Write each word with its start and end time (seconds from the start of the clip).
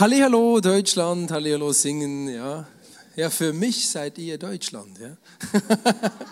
Hallihallo 0.00 0.60
Deutschland, 0.60 1.30
Hallihallo 1.30 1.74
singen, 1.74 2.26
ja. 2.26 2.66
Ja, 3.16 3.28
für 3.28 3.52
mich 3.52 3.86
seid 3.86 4.16
ihr 4.16 4.38
Deutschland, 4.38 4.98
ja. 4.98 5.18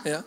ja. 0.10 0.24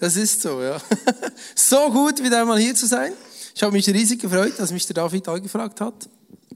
das 0.00 0.16
ist 0.16 0.42
so, 0.42 0.60
ja. 0.60 0.78
so 1.54 1.90
gut, 1.90 2.22
wieder 2.22 2.42
einmal 2.42 2.58
hier 2.58 2.74
zu 2.74 2.86
sein. 2.86 3.14
Ich 3.54 3.62
habe 3.62 3.72
mich 3.72 3.88
riesig 3.88 4.20
gefreut, 4.20 4.52
dass 4.58 4.70
mich 4.70 4.86
der 4.86 4.96
David 4.96 5.26
angefragt 5.28 5.80
hat, 5.80 6.10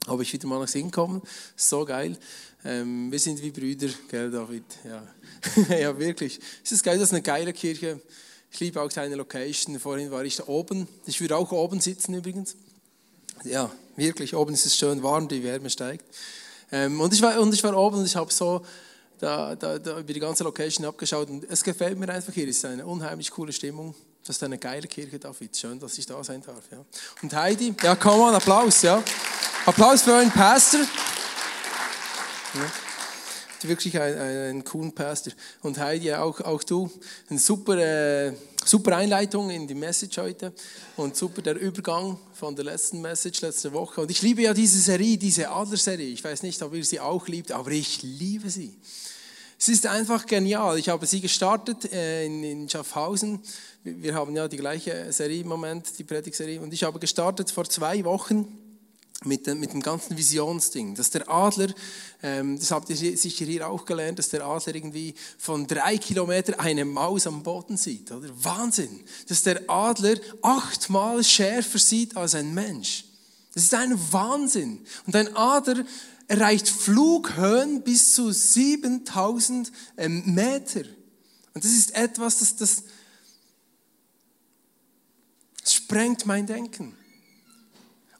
ob 0.06 0.20
ich 0.20 0.30
wieder 0.34 0.46
mal 0.48 0.60
nach 0.60 0.68
Singen 0.68 0.90
komme. 0.90 1.22
So 1.56 1.86
geil. 1.86 2.18
Ähm, 2.62 3.10
wir 3.10 3.18
sind 3.18 3.40
wie 3.40 3.50
Brüder, 3.50 3.88
gell, 4.10 4.30
David? 4.30 4.64
Ja, 4.84 5.74
ja 5.78 5.98
wirklich. 5.98 6.40
Es 6.62 6.72
ist 6.72 6.84
geil, 6.84 6.98
das 6.98 7.08
ist 7.08 7.14
eine 7.14 7.22
geile 7.22 7.54
Kirche. 7.54 8.02
Ich 8.50 8.60
liebe 8.60 8.82
auch 8.82 8.92
deine 8.92 9.14
Location. 9.14 9.80
Vorhin 9.80 10.10
war 10.10 10.26
ich 10.26 10.36
da 10.36 10.46
oben. 10.46 10.86
Ich 11.06 11.22
würde 11.22 11.38
auch 11.38 11.52
oben 11.52 11.80
sitzen 11.80 12.12
übrigens. 12.12 12.54
Ja, 13.44 13.70
wirklich. 13.96 14.34
Oben 14.34 14.54
ist 14.54 14.66
es 14.66 14.76
schön 14.76 15.02
warm, 15.02 15.28
die 15.28 15.42
Wärme 15.42 15.70
steigt. 15.70 16.04
Ähm, 16.72 17.00
und, 17.00 17.12
ich 17.12 17.22
war, 17.22 17.38
und 17.38 17.52
ich 17.52 17.62
war 17.62 17.76
oben 17.76 17.98
und 17.98 18.06
ich 18.06 18.16
habe 18.16 18.32
so 18.32 18.64
da, 19.18 19.54
da, 19.54 19.78
da 19.78 19.98
über 19.98 20.12
die 20.12 20.20
ganze 20.20 20.44
Location 20.44 20.84
abgeschaut 20.86 21.28
und 21.28 21.44
es 21.48 21.62
gefällt 21.62 21.98
mir 21.98 22.08
einfach 22.08 22.32
hier. 22.32 22.48
Es 22.48 22.58
ist 22.58 22.64
eine 22.64 22.84
unheimlich 22.84 23.30
coole 23.30 23.52
Stimmung. 23.52 23.94
Das 24.26 24.36
ist 24.36 24.42
eine 24.42 24.58
geile 24.58 24.88
Kirche, 24.88 25.18
David. 25.18 25.56
Schön, 25.56 25.78
dass 25.78 25.98
ich 25.98 26.06
da 26.06 26.22
sein 26.24 26.42
darf. 26.42 26.62
Ja. 26.72 26.84
Und 27.22 27.34
Heidi, 27.34 27.74
ja, 27.82 27.94
komm 27.94 28.18
mal, 28.18 28.34
Applaus. 28.34 28.82
Ja. 28.82 29.02
Applaus 29.66 30.02
für 30.02 30.12
euren 30.12 30.30
Pastor. 30.30 30.80
Ja 32.54 32.83
wirklich 33.68 33.98
einen, 34.00 34.18
einen 34.18 34.64
coolen 34.64 34.92
Pastor. 34.92 35.32
Und 35.62 35.78
Heidi, 35.78 36.12
auch, 36.12 36.40
auch 36.40 36.62
du, 36.62 36.90
eine 37.28 37.38
super, 37.38 37.76
äh, 37.78 38.32
super 38.64 38.96
Einleitung 38.96 39.50
in 39.50 39.66
die 39.66 39.74
Message 39.74 40.18
heute 40.18 40.52
und 40.96 41.16
super 41.16 41.42
der 41.42 41.58
Übergang 41.58 42.18
von 42.32 42.54
der 42.56 42.64
letzten 42.64 43.00
Message 43.00 43.40
letzte 43.40 43.72
Woche. 43.72 44.00
Und 44.00 44.10
ich 44.10 44.22
liebe 44.22 44.42
ja 44.42 44.54
diese 44.54 44.78
Serie, 44.78 45.16
diese 45.16 45.48
Adler-Serie. 45.48 46.08
Ich 46.08 46.22
weiß 46.22 46.42
nicht, 46.42 46.60
ob 46.62 46.74
ihr 46.74 46.84
sie 46.84 47.00
auch 47.00 47.26
liebt, 47.28 47.52
aber 47.52 47.70
ich 47.70 48.02
liebe 48.02 48.50
sie. 48.50 48.76
Es 49.58 49.68
ist 49.68 49.86
einfach 49.86 50.26
genial. 50.26 50.78
Ich 50.78 50.88
habe 50.88 51.06
sie 51.06 51.20
gestartet 51.20 51.92
äh, 51.92 52.26
in 52.26 52.68
Schaffhausen. 52.68 53.40
Wir 53.82 54.14
haben 54.14 54.34
ja 54.34 54.48
die 54.48 54.56
gleiche 54.56 55.12
Serie 55.12 55.40
im 55.40 55.48
Moment, 55.48 55.98
die 55.98 56.04
Predigserie. 56.04 56.60
Und 56.60 56.72
ich 56.72 56.84
habe 56.84 56.98
gestartet 56.98 57.50
vor 57.50 57.64
zwei 57.64 58.04
Wochen 58.04 58.63
mit 59.24 59.46
dem, 59.46 59.60
mit 59.60 59.72
dem 59.72 59.80
ganzen 59.80 60.16
Visionsding. 60.16 60.94
Dass 60.94 61.10
der 61.10 61.28
Adler, 61.30 61.72
ähm, 62.22 62.58
das 62.58 62.70
habt 62.70 62.90
ihr 62.90 62.96
sicher 63.16 63.44
hier 63.44 63.68
auch 63.68 63.84
gelernt, 63.84 64.18
dass 64.18 64.28
der 64.28 64.44
Adler 64.44 64.74
irgendwie 64.74 65.14
von 65.38 65.66
drei 65.66 65.98
Kilometern 65.98 66.56
eine 66.56 66.84
Maus 66.84 67.26
am 67.26 67.42
Boden 67.42 67.76
sieht. 67.76 68.10
Oder? 68.10 68.28
Wahnsinn. 68.36 69.04
Dass 69.28 69.42
der 69.42 69.62
Adler 69.68 70.16
achtmal 70.42 71.22
schärfer 71.24 71.78
sieht 71.78 72.16
als 72.16 72.34
ein 72.34 72.52
Mensch. 72.52 73.04
Das 73.54 73.64
ist 73.64 73.74
ein 73.74 73.98
Wahnsinn. 74.12 74.84
Und 75.06 75.14
ein 75.16 75.34
Adler 75.36 75.84
erreicht 76.26 76.68
Flughöhen 76.68 77.82
bis 77.82 78.14
zu 78.14 78.32
7000 78.32 79.70
ähm, 79.96 80.34
Meter. 80.34 80.82
Und 81.52 81.64
das 81.64 81.72
ist 81.72 81.94
etwas, 81.94 82.38
das, 82.38 82.56
das 82.56 82.82
sprengt 85.72 86.26
mein 86.26 86.46
Denken. 86.46 86.96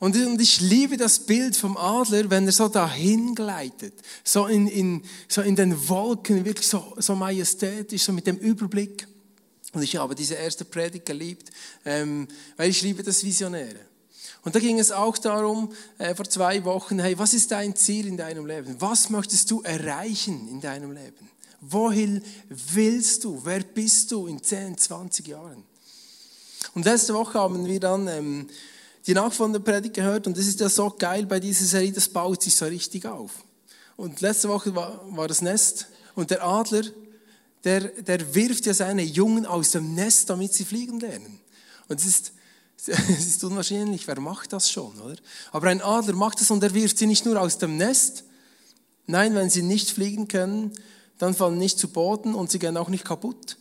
Und, 0.04 0.38
ich 0.38 0.60
liebe 0.60 0.98
das 0.98 1.18
Bild 1.18 1.56
vom 1.56 1.78
Adler, 1.78 2.28
wenn 2.28 2.44
er 2.44 2.52
so 2.52 2.68
dahin 2.68 3.34
gleitet, 3.34 3.94
so 4.22 4.46
in, 4.48 4.68
in, 4.68 5.02
so 5.28 5.40
in 5.40 5.56
den 5.56 5.88
Wolken, 5.88 6.44
wirklich 6.44 6.68
so, 6.68 6.94
so 6.98 7.14
majestätisch, 7.14 8.02
so 8.02 8.12
mit 8.12 8.26
dem 8.26 8.36
Überblick. 8.36 9.08
Und 9.72 9.80
ich 9.82 9.96
habe 9.96 10.14
diese 10.14 10.34
erste 10.34 10.66
Predigt 10.66 11.06
geliebt, 11.06 11.50
ähm, 11.86 12.28
weil 12.58 12.68
ich 12.68 12.82
liebe 12.82 13.02
das 13.02 13.24
Visionäre. 13.24 13.80
Und 14.42 14.54
da 14.54 14.60
ging 14.60 14.78
es 14.78 14.92
auch 14.92 15.16
darum, 15.16 15.72
äh, 15.96 16.14
vor 16.14 16.28
zwei 16.28 16.62
Wochen, 16.66 16.98
hey, 16.98 17.18
was 17.18 17.32
ist 17.32 17.50
dein 17.50 17.74
Ziel 17.74 18.06
in 18.06 18.18
deinem 18.18 18.44
Leben? 18.44 18.76
Was 18.80 19.08
möchtest 19.08 19.50
du 19.50 19.62
erreichen 19.62 20.48
in 20.48 20.60
deinem 20.60 20.92
Leben? 20.92 21.30
Wohin 21.62 22.22
willst 22.50 23.24
du? 23.24 23.40
Wer 23.42 23.60
bist 23.60 24.12
du 24.12 24.26
in 24.26 24.42
10, 24.42 24.76
20 24.76 25.28
Jahren? 25.28 25.64
Und 26.74 26.84
letzte 26.84 27.14
Woche 27.14 27.38
haben 27.38 27.64
wir 27.64 27.80
dann 27.80 28.06
ähm, 28.08 28.48
die 29.06 29.14
nachfolgende 29.14 29.60
Predigt 29.60 29.94
gehört 29.94 30.26
und 30.26 30.36
das 30.36 30.46
ist 30.46 30.60
ja 30.60 30.68
so 30.68 30.90
geil 30.90 31.26
bei 31.26 31.40
dieser 31.40 31.64
Serie, 31.64 31.92
das 31.92 32.08
baut 32.08 32.42
sich 32.42 32.56
so 32.56 32.64
richtig 32.64 33.06
auf. 33.06 33.32
Und 33.96 34.20
letzte 34.20 34.48
Woche 34.48 34.74
war, 34.74 35.00
war 35.14 35.28
das 35.28 35.42
Nest 35.42 35.88
und 36.14 36.30
der 36.30 36.44
Adler, 36.44 36.82
der, 37.64 37.80
der 37.80 38.34
wirft 38.34 38.66
ja 38.66 38.74
seine 38.74 39.02
Jungen 39.02 39.46
aus 39.46 39.70
dem 39.70 39.94
Nest, 39.94 40.30
damit 40.30 40.52
sie 40.52 40.64
fliegen 40.64 41.00
lernen. 41.00 41.40
Und 41.88 42.00
es 42.00 42.06
ist, 42.06 42.32
es 42.86 43.26
ist 43.26 43.44
unwahrscheinlich, 43.44 44.06
wer 44.06 44.20
macht 44.20 44.52
das 44.52 44.70
schon, 44.70 44.98
oder? 45.00 45.16
Aber 45.52 45.68
ein 45.68 45.82
Adler 45.82 46.14
macht 46.14 46.40
das 46.40 46.50
und 46.50 46.62
er 46.62 46.74
wirft 46.74 46.98
sie 46.98 47.06
nicht 47.06 47.24
nur 47.24 47.40
aus 47.40 47.58
dem 47.58 47.76
Nest. 47.76 48.24
Nein, 49.06 49.34
wenn 49.34 49.50
sie 49.50 49.62
nicht 49.62 49.90
fliegen 49.90 50.28
können, 50.28 50.72
dann 51.18 51.34
fallen 51.34 51.58
nicht 51.58 51.78
zu 51.78 51.88
Boden 51.88 52.34
und 52.34 52.50
sie 52.50 52.58
gehen 52.58 52.76
auch 52.76 52.88
nicht 52.88 53.04
kaputt. 53.04 53.56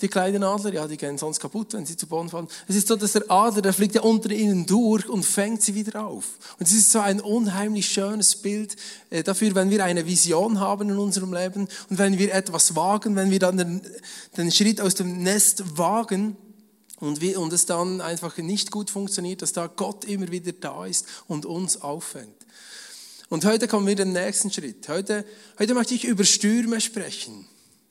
Die 0.00 0.08
kleinen 0.08 0.44
Adler, 0.44 0.72
ja, 0.72 0.86
die 0.86 0.96
gehen 0.96 1.18
sonst 1.18 1.40
kaputt, 1.40 1.72
wenn 1.72 1.84
sie 1.84 1.96
zu 1.96 2.06
Boden 2.06 2.28
fallen. 2.28 2.46
Es 2.68 2.76
ist 2.76 2.86
so, 2.86 2.94
dass 2.94 3.12
der 3.12 3.28
Adler, 3.28 3.62
der 3.62 3.72
fliegt 3.72 3.96
ja 3.96 4.02
unter 4.02 4.30
ihnen 4.30 4.64
durch 4.64 5.08
und 5.08 5.24
fängt 5.24 5.60
sie 5.62 5.74
wieder 5.74 6.06
auf. 6.06 6.24
Und 6.58 6.68
es 6.68 6.72
ist 6.72 6.92
so 6.92 7.00
ein 7.00 7.20
unheimlich 7.20 7.88
schönes 7.88 8.36
Bild 8.36 8.76
äh, 9.10 9.24
dafür, 9.24 9.56
wenn 9.56 9.70
wir 9.70 9.84
eine 9.84 10.06
Vision 10.06 10.60
haben 10.60 10.90
in 10.90 10.98
unserem 10.98 11.32
Leben 11.32 11.68
und 11.90 11.98
wenn 11.98 12.16
wir 12.16 12.32
etwas 12.32 12.76
wagen, 12.76 13.16
wenn 13.16 13.32
wir 13.32 13.40
dann 13.40 13.56
den, 13.56 13.80
den 14.36 14.52
Schritt 14.52 14.80
aus 14.80 14.94
dem 14.94 15.22
Nest 15.22 15.76
wagen, 15.76 16.36
und, 17.00 17.20
wir, 17.20 17.40
und 17.40 17.52
es 17.52 17.64
dann 17.64 18.00
einfach 18.00 18.36
nicht 18.38 18.72
gut 18.72 18.90
funktioniert, 18.90 19.42
dass 19.42 19.52
da 19.52 19.68
Gott 19.68 20.04
immer 20.04 20.32
wieder 20.32 20.52
da 20.52 20.84
ist 20.84 21.06
und 21.28 21.46
uns 21.46 21.80
auffängt. 21.80 22.34
Und 23.28 23.44
heute 23.44 23.68
kommen 23.68 23.86
wir 23.86 23.94
den 23.94 24.12
nächsten 24.12 24.50
Schritt. 24.50 24.88
Heute, 24.88 25.24
heute 25.58 25.74
möchte 25.74 25.94
ich 25.94 26.04
über 26.04 26.24
Stürme 26.24 26.80
sprechen. 26.80 27.46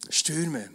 Stürme. 0.10 0.70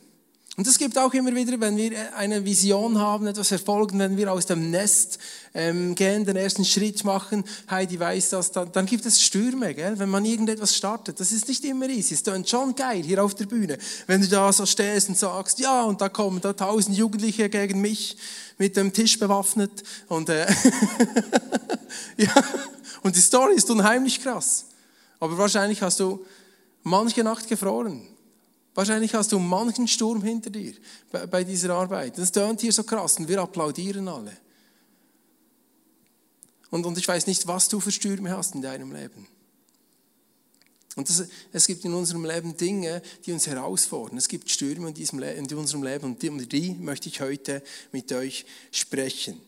Und 0.59 0.67
es 0.67 0.77
gibt 0.77 0.99
auch 0.99 1.15
immer 1.15 1.35
wieder, 1.35 1.59
wenn 1.61 1.79
wir 1.79 2.15
eine 2.15 2.45
Vision 2.45 2.99
haben, 2.99 3.27
etwas 3.27 3.49
verfolgen, 3.49 3.99
wenn 3.99 4.19
wir 4.19 4.31
aus 4.31 4.45
dem 4.45 4.71
Nest 4.71 5.19
ähm, 5.55 5.95
gehen, 5.95 6.27
den 6.27 6.37
ersten 6.37 6.63
Schritt 6.67 7.05
machen, 7.05 7.43
Heidi 7.71 7.99
weiß 7.99 8.31
das, 8.31 8.53
dann, 8.53 8.71
dann 8.71 8.85
gibt 8.85 9.07
es 9.07 9.23
Stürme, 9.23 9.75
gell? 9.75 9.99
wenn 9.99 10.11
man 10.11 10.27
irgendetwas 10.27 10.77
startet. 10.77 11.19
Das 11.21 11.33
ist 11.33 11.49
nicht 11.49 11.65
immer 11.65 11.89
easy. 11.89 12.12
Es 12.15 12.21
ist 12.21 12.51
schon 12.51 12.75
geil 12.75 13.03
hier 13.03 13.25
auf 13.25 13.35
der 13.35 13.47
Bühne, 13.47 13.79
wenn 14.07 14.21
du 14.21 14.29
da 14.29 14.53
so 14.53 14.67
stehst 14.67 15.09
und 15.09 15.17
sagst, 15.17 15.59
ja, 15.59 15.85
und 15.85 16.03
da 16.03 16.11
kommen 16.11 16.43
da 16.43 16.53
tausend 16.53 16.99
Jugendliche 16.99 17.49
gegen 17.49 17.81
mich 17.81 18.19
mit 18.59 18.77
dem 18.77 18.93
Tisch 18.93 19.19
bewaffnet. 19.19 19.83
Und, 20.09 20.29
äh, 20.29 20.47
ja, 22.19 22.35
und 23.03 23.17
die 23.17 23.21
Story 23.21 23.55
ist 23.55 23.71
unheimlich 23.71 24.23
krass. 24.23 24.67
Aber 25.19 25.39
wahrscheinlich 25.39 25.81
hast 25.81 25.99
du 26.01 26.27
manche 26.83 27.25
Nacht 27.25 27.49
gefroren 27.49 28.12
Wahrscheinlich 28.75 29.15
hast 29.15 29.33
du 29.33 29.38
manchen 29.38 29.87
Sturm 29.87 30.22
hinter 30.22 30.50
dir 30.50 30.75
bei, 31.10 31.27
bei 31.27 31.44
dieser 31.44 31.75
Arbeit. 31.75 32.16
Das 32.16 32.33
tönt 32.33 32.60
hier 32.60 32.72
so 32.72 32.84
krass 32.84 33.19
und 33.19 33.28
wir 33.28 33.41
applaudieren 33.41 34.09
alle. 34.09 34.37
Und, 36.71 36.87
und 36.87 36.97
ich 36.97 37.06
weiß 37.06 37.27
nicht, 37.27 37.47
was 37.47 37.69
du 37.69 37.81
für 37.81 37.93
Stürme 37.93 38.34
hast 38.34 38.55
in 38.55 38.62
deinem 38.62 38.93
Leben. 38.93 39.28
Und 40.97 41.09
das, 41.09 41.25
es 41.53 41.66
gibt 41.66 41.84
in 41.84 41.93
unserem 41.94 42.25
Leben 42.25 42.56
Dinge, 42.56 43.03
die 43.25 43.32
uns 43.32 43.47
herausfordern. 43.47 44.19
Es 44.19 44.28
gibt 44.28 44.50
Stürme 44.50 44.88
in, 44.88 44.94
diesem, 44.94 45.22
in 45.22 45.47
unserem 45.55 45.82
Leben 45.82 46.05
und 46.05 46.22
die, 46.22 46.28
um 46.28 46.49
die 46.49 46.72
möchte 46.72 47.09
ich 47.09 47.21
heute 47.21 47.62
mit 47.93 48.12
euch 48.12 48.44
sprechen. 48.71 49.41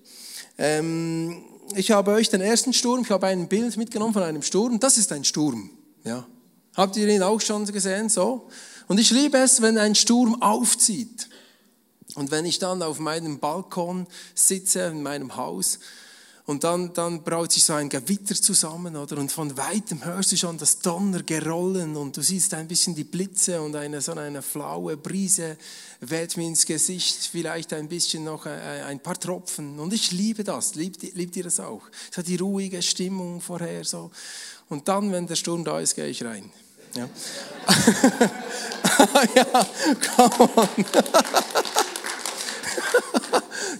Ähm, 0.57 1.45
ich 1.75 1.91
habe 1.91 2.13
euch 2.13 2.29
den 2.29 2.41
ersten 2.41 2.73
Sturm, 2.73 3.03
ich 3.03 3.11
habe 3.11 3.27
ein 3.27 3.49
Bild 3.49 3.77
mitgenommen 3.77 4.13
von 4.13 4.23
einem 4.23 4.43
Sturm. 4.43 4.81
Das 4.81 4.99
ist 4.99 5.13
ein 5.13 5.25
Sturm. 5.25 5.71
Ja. 6.05 6.27
Habt 6.77 6.97
ihr 6.97 7.09
ihn 7.09 7.23
auch 7.23 7.41
schon 7.41 7.65
gesehen? 7.67 8.09
So. 8.09 8.49
Und 8.89 8.99
ich 8.99 9.11
liebe 9.11 9.39
es, 9.39 9.63
wenn 9.63 9.79
ein 9.79 9.95
Sturm 9.95 10.41
aufzieht. 10.43 11.29
Und 12.15 12.31
wenn 12.31 12.45
ich 12.45 12.59
dann 12.59 12.83
auf 12.83 12.99
meinem 12.99 13.39
Balkon 13.39 14.07
sitze, 14.35 14.83
in 14.83 15.03
meinem 15.03 15.37
Haus, 15.37 15.79
und 16.47 16.63
dann, 16.63 16.93
dann 16.93 17.23
braut 17.23 17.53
sich 17.53 17.65
so 17.65 17.73
ein 17.73 17.89
Gewitter 17.89 18.35
zusammen, 18.35 18.97
oder? 18.97 19.17
Und 19.17 19.33
von 19.33 19.57
weitem 19.57 20.05
hörst 20.05 20.31
du 20.31 20.37
schon 20.37 20.59
das 20.59 20.79
Donnergerollen 20.79 21.97
und 21.97 22.19
du 22.19 22.21
siehst 22.21 22.53
ein 22.53 22.69
bisschen 22.69 22.95
die 22.95 23.05
Blitze 23.05 23.63
und 23.63 23.75
eine, 23.75 24.03
so 24.03 24.13
eine 24.13 24.43
flaue 24.43 24.99
Brise 24.99 25.57
weht 26.01 26.37
mir 26.37 26.47
ins 26.47 26.67
Gesicht, 26.67 27.31
vielleicht 27.33 27.73
ein 27.73 27.89
bisschen 27.89 28.25
noch 28.25 28.45
ein, 28.45 28.61
ein 28.61 29.01
paar 29.01 29.19
Tropfen. 29.19 29.79
Und 29.81 29.95
ich 29.95 30.13
liebe 30.13 30.45
das. 30.45 30.75
Liebt, 30.75 31.03
liebt 31.15 31.35
ihr 31.35 31.45
das 31.45 31.61
auch? 31.61 31.83
So 32.15 32.21
die 32.21 32.37
ruhige 32.37 32.83
Stimmung 32.83 33.41
vorher, 33.41 33.85
so. 33.85 34.11
Und 34.69 34.87
dann, 34.89 35.13
wenn 35.13 35.27
der 35.27 35.37
Sturm 35.37 35.65
da 35.65 35.81
ist, 35.81 35.95
gehe 35.95 36.09
ich 36.09 36.23
rein. 36.23 36.53
Ja, 36.95 37.09
ja 39.35 39.67
come 40.17 40.51
on. 40.57 40.69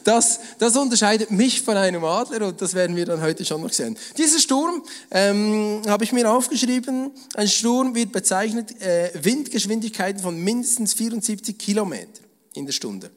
Das, 0.05 0.41
das, 0.59 0.77
unterscheidet 0.77 1.31
mich 1.31 1.63
von 1.63 1.77
einem 1.77 2.05
Adler 2.05 2.49
und 2.49 2.61
das 2.61 2.75
werden 2.75 2.95
wir 2.95 3.07
dann 3.07 3.23
heute 3.23 3.45
schon 3.45 3.63
noch 3.63 3.73
sehen. 3.73 3.97
Dieser 4.19 4.39
Sturm 4.39 4.83
ähm, 5.11 5.83
habe 5.87 6.05
ich 6.05 6.13
mir 6.13 6.31
aufgeschrieben. 6.31 7.11
Ein 7.35 7.49
Sturm 7.49 7.95
wird 7.95 8.13
bezeichnet 8.13 8.81
äh, 8.83 9.11
Windgeschwindigkeiten 9.15 10.23
von 10.23 10.37
mindestens 10.37 10.93
74 10.95 11.57
Kilometer 11.57 12.23
in 12.53 12.67
der 12.67 12.73
Stunde. 12.73 13.11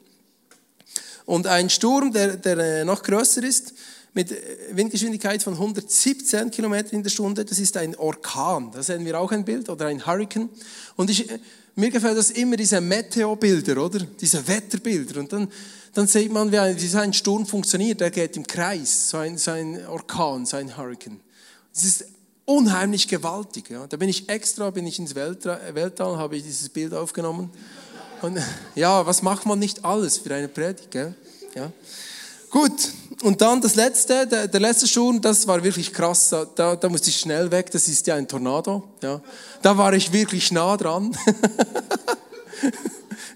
Und 1.26 1.46
ein 1.46 1.68
Sturm, 1.68 2.10
der, 2.12 2.36
der 2.38 2.58
äh, 2.58 2.84
noch 2.86 3.02
größer 3.02 3.42
ist, 3.42 3.74
mit 4.14 4.32
äh, 4.32 4.36
Windgeschwindigkeit 4.72 5.42
von 5.42 5.54
117 5.54 6.50
Kilometern 6.50 6.96
in 6.96 7.02
der 7.02 7.10
Stunde. 7.10 7.44
Das 7.44 7.58
ist 7.58 7.76
ein 7.76 7.96
Orkan. 7.96 8.70
Da 8.72 8.82
sehen 8.82 9.04
wir 9.04 9.18
auch 9.18 9.30
ein 9.32 9.44
Bild 9.44 9.68
oder 9.68 9.86
ein 9.86 10.06
Hurricane. 10.06 10.48
Und 10.96 11.10
ich, 11.10 11.28
mir 11.74 11.90
gefällt 11.90 12.18
das 12.18 12.30
immer, 12.30 12.56
diese 12.56 12.80
Meteobilder, 12.80 13.84
oder? 13.84 14.00
Diese 14.00 14.46
Wetterbilder. 14.46 15.20
Und 15.20 15.32
dann, 15.32 15.48
dann 15.94 16.06
sieht 16.06 16.32
man, 16.32 16.50
wie, 16.50 16.58
ein, 16.58 16.80
wie 16.80 16.96
ein 16.96 17.12
Sturm 17.12 17.46
funktioniert. 17.46 18.00
Der 18.00 18.10
geht 18.10 18.36
im 18.36 18.46
Kreis. 18.46 19.10
So 19.10 19.18
ein, 19.18 19.38
so 19.38 19.52
ein 19.52 19.86
Orkan, 19.86 20.44
so 20.46 20.56
ein 20.56 20.76
Hurricane. 20.76 21.20
Das 21.72 21.84
ist 21.84 22.04
unheimlich 22.48 23.06
gewaltig. 23.06 23.70
Ja. 23.70 23.86
Da 23.86 23.96
bin 23.96 24.08
ich 24.08 24.28
extra, 24.28 24.70
bin 24.70 24.86
ich 24.86 24.98
ins 24.98 25.14
Weltall, 25.14 25.74
Weltall 25.74 26.16
habe 26.16 26.36
ich 26.36 26.42
dieses 26.42 26.68
Bild 26.70 26.94
aufgenommen. 26.94 27.50
Und 28.22 28.38
ja, 28.74 29.06
was 29.06 29.22
macht 29.22 29.46
man 29.46 29.58
nicht 29.58 29.84
alles 29.84 30.18
für 30.18 30.34
eine 30.34 30.48
Predigt, 30.48 30.90
gell? 30.90 31.14
Ja. 31.54 31.70
Gut, 32.50 32.92
und 33.22 33.40
dann 33.40 33.60
das 33.60 33.74
letzte, 33.74 34.26
der, 34.26 34.48
der 34.48 34.60
letzte 34.60 34.86
Sturm, 34.86 35.20
das 35.20 35.46
war 35.46 35.62
wirklich 35.62 35.92
krass. 35.92 36.34
Da, 36.54 36.76
da 36.76 36.88
musste 36.88 37.10
ich 37.10 37.18
schnell 37.18 37.50
weg, 37.50 37.70
das 37.70 37.88
ist 37.88 38.06
ja 38.06 38.14
ein 38.14 38.28
Tornado. 38.28 38.84
Ja. 39.02 39.20
Da 39.60 39.76
war 39.76 39.92
ich 39.92 40.12
wirklich 40.12 40.52
nah 40.52 40.76
dran. 40.76 41.16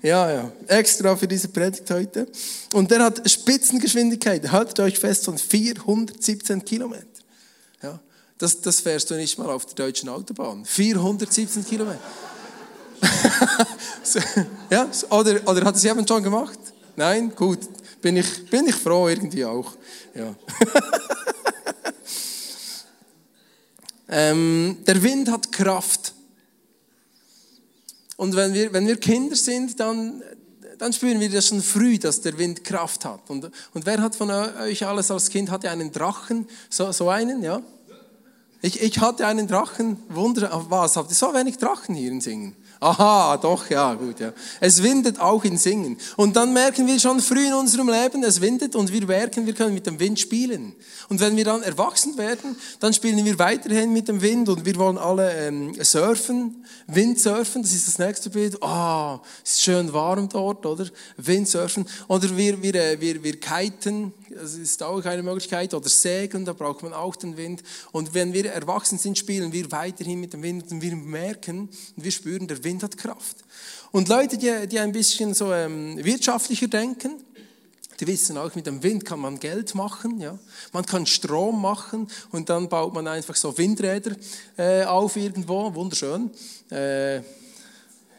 ja, 0.03 0.31
ja, 0.31 0.53
extra 0.69 1.17
für 1.17 1.27
diese 1.27 1.49
Predigt 1.49 1.91
heute. 1.91 2.29
Und 2.75 2.91
der 2.91 3.05
hat 3.05 3.29
Spitzengeschwindigkeit, 3.29 4.53
haltet 4.53 4.79
euch 4.81 4.99
fest, 4.99 5.25
von 5.25 5.37
417 5.37 6.65
Kilometer. 6.65 7.07
Ja. 7.83 7.99
Das, 8.39 8.61
das 8.61 8.81
fährst 8.81 9.11
du 9.11 9.15
nicht 9.15 9.37
mal 9.37 9.51
auf 9.51 9.67
der 9.67 9.87
deutschen 9.87 10.09
Autobahn. 10.09 10.65
417 10.65 11.67
Kilometer. 11.67 11.99
ja, 14.71 14.89
oder, 15.11 15.41
oder 15.45 15.65
hat 15.65 15.75
es 15.75 15.83
jemand 15.83 16.09
schon 16.09 16.23
gemacht? 16.23 16.59
Nein? 16.95 17.35
Gut. 17.35 17.59
Bin 18.03 18.17
ich, 18.17 18.51
bin 18.51 18.67
ich 18.67 18.75
froh 18.75 19.09
irgendwie 19.09 19.45
auch. 19.45 19.73
Ja. 20.15 20.35
ähm, 24.09 24.79
der 24.85 25.03
Wind 25.03 25.31
hat 25.31 25.53
Kraft. 25.53 26.13
Und 28.17 28.35
wenn 28.35 28.53
wir, 28.53 28.73
wenn 28.73 28.89
wir 28.89 28.97
Kinder 28.97 29.37
sind, 29.37 29.79
dann, 29.79 30.21
dann 30.79 30.93
spüren 30.93 31.21
wir 31.21 31.31
das 31.31 31.47
schon 31.47 31.63
früh, 31.63 31.97
dass 31.97 32.21
der 32.21 32.37
Wind 32.37 32.65
Kraft 32.65 33.05
hat. 33.05 33.31
Und, 33.31 33.51
und 33.73 33.87
wer 33.87 34.03
hat 34.03 34.17
von 34.17 34.31
euch 34.31 34.85
alles 34.85 35.13
als 35.13 35.31
Kind 35.31 35.49
hatte 35.51 35.71
einen 35.71 35.93
Drachen? 35.93 36.49
So, 36.69 36.91
so 36.91 37.09
einen, 37.09 37.43
ja? 37.43 37.63
Ich, 38.63 38.81
ich 38.83 38.99
hatte 39.01 39.27
einen 39.29 39.47
Drachen. 39.47 39.97
Wunder, 40.09 40.51
was? 40.69 40.97
Habt 40.97 41.11
ihr 41.11 41.17
so 41.17 41.33
wenig 41.35 41.59
Drachen 41.59 41.95
hier 41.95 42.11
in 42.11 42.21
Singen? 42.21 42.57
Aha, 42.83 43.37
doch, 43.37 43.71
ja, 43.71 43.95
gut, 43.95 44.19
ja. 44.19 44.33
Es 44.59 44.83
windet 44.83 45.21
auch 45.21 45.45
in 45.45 45.57
Singen. 45.57 45.97
Und 46.17 46.35
dann 46.35 46.53
merken 46.53 46.85
wir 46.89 46.99
schon 46.99 47.21
früh 47.21 47.47
in 47.47 47.55
unserem 47.55 47.89
Leben, 47.89 48.25
es 48.25 48.41
windet 48.41 48.75
und 48.75 48.93
wir 48.93 49.07
merken, 49.07 49.47
wir 49.47 49.55
können 49.55 49.73
mit 49.73 49.87
dem 49.87 50.01
Wind 50.01 50.19
spielen. 50.19 50.75
Und 51.09 51.21
wenn 51.21 51.37
wir 51.37 51.45
dann 51.45 51.63
erwachsen 51.63 52.19
werden, 52.19 52.57
dann 52.81 52.93
spielen 52.93 53.25
wir 53.25 53.39
weiterhin 53.39 53.93
mit 53.93 54.09
dem 54.09 54.21
Wind 54.21 54.49
und 54.49 54.65
wir 54.65 54.75
wollen 54.75 54.99
alle 54.99 55.33
ähm, 55.33 55.73
surfen, 55.81 56.65
Windsurfen, 56.89 57.63
das 57.63 57.73
ist 57.73 57.87
das 57.87 58.01
nächste 58.01 58.31
Bild. 58.31 58.61
Ah, 58.65 59.15
oh, 59.15 59.21
ist 59.45 59.63
schön 59.63 59.93
warm 59.93 60.29
dort, 60.29 60.67
oder? 60.67 60.87
Windsurfen. 61.17 61.87
Oder 62.09 62.37
wir, 62.37 62.61
wir, 62.63 62.75
äh, 62.75 63.01
wir, 63.01 63.23
wir 63.23 63.39
kiten, 63.39 64.13
das 64.35 64.55
ist 64.55 64.83
auch 64.83 65.05
eine 65.05 65.23
Möglichkeit. 65.23 65.75
Oder 65.75 65.89
segeln, 65.89 66.45
da 66.45 66.53
braucht 66.53 66.83
man 66.83 66.93
auch 66.93 67.17
den 67.17 67.37
Wind. 67.37 67.63
Und 67.93 68.15
wenn 68.15 68.33
wir 68.33 68.51
erwachsen 68.51 68.99
sind, 68.99 69.19
spielen 69.19 69.53
wir 69.53 69.71
weiterhin 69.73 70.21
mit 70.21 70.33
dem 70.33 70.43
Wind 70.43 70.71
und 70.71 70.83
wir 70.83 70.97
merken 70.97 71.69
und 71.97 72.05
wir 72.05 72.11
spüren, 72.11 72.47
der 72.49 72.63
Wind 72.65 72.83
hat 72.83 72.97
Kraft. 72.97 73.37
Und 73.91 74.09
Leute, 74.09 74.39
die, 74.39 74.67
die 74.69 74.79
ein 74.79 74.93
bisschen 74.93 75.35
so 75.35 75.53
ähm, 75.53 76.03
wirtschaftlicher 76.03 76.69
denken, 76.69 77.23
die 78.01 78.07
wissen 78.07 78.37
auch, 78.37 78.55
mit 78.55 78.67
dem 78.67 78.83
Wind 78.83 79.05
kann 79.05 79.21
man 79.21 79.39
Geld 79.39 79.75
machen, 79.75 80.21
ja. 80.21 80.37
Man 80.73 80.85
kann 80.85 81.07
Strom 81.07 81.63
machen 81.63 82.09
und 82.33 82.49
dann 82.49 82.69
baut 82.69 82.95
man 82.95 83.07
einfach 83.07 83.37
so 83.37 83.57
Windräder 83.57 84.17
äh, 84.57 84.85
auf 84.85 85.15
irgendwo, 85.17 85.73
wunderschön. 85.75 86.31
Äh, 86.71 87.19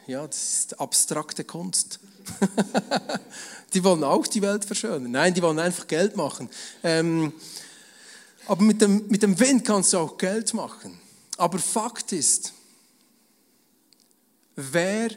ja, 0.08 0.26
das 0.26 0.54
ist 0.54 0.80
abstrakte 0.80 1.44
Kunst. 1.44 2.00
die 3.74 3.84
wollen 3.84 4.04
auch 4.04 4.28
die 4.28 4.42
Welt 4.42 4.66
verschönern. 4.66 5.12
Nein, 5.12 5.34
die 5.34 5.42
wollen 5.42 5.60
einfach 5.60 5.88
Geld 5.88 6.16
machen. 6.16 6.50
Ähm, 6.84 7.34
aber 8.46 8.64
mit 8.64 8.82
dem, 8.82 9.08
mit 9.08 9.24
dem 9.24 9.40
Wind 9.40 9.66
kannst 9.66 9.94
du 9.94 9.98
auch 9.98 10.18
Geld 10.18 10.54
machen. 10.54 11.00
Aber 11.38 11.60
Fakt 11.60 12.12
ist, 12.12 12.54
wer 14.56 15.10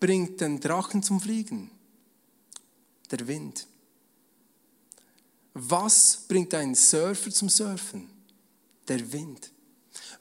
bringt 0.00 0.40
den 0.40 0.58
Drachen 0.58 1.02
zum 1.02 1.20
Fliegen? 1.20 1.70
Der 3.10 3.26
Wind. 3.26 3.66
Was 5.54 6.24
bringt 6.26 6.54
einen 6.54 6.74
Surfer 6.74 7.30
zum 7.30 7.48
Surfen? 7.48 8.08
Der 8.88 9.12
Wind. 9.12 9.50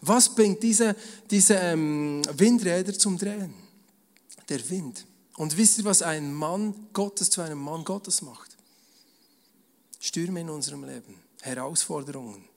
Was 0.02 0.34
bringt 0.34 0.62
diese, 0.62 0.96
diese 1.30 1.56
ähm, 1.56 2.22
Windräder 2.34 2.94
zum 2.94 3.18
Drehen? 3.18 3.54
Der 4.50 4.70
Wind. 4.70 5.06
Und 5.42 5.58
wisst 5.58 5.80
ihr, 5.80 5.86
was 5.86 6.04
ein 6.04 6.36
Mann 6.36 6.76
Gottes 6.94 7.32
zu 7.32 7.42
einem 7.42 7.58
Mann 7.58 7.84
Gottes 7.84 8.22
macht? 8.22 8.56
Stürme 10.00 10.42
in 10.42 10.52
unserem 10.52 10.84
Leben, 10.84 11.16
Herausforderungen, 11.42 12.48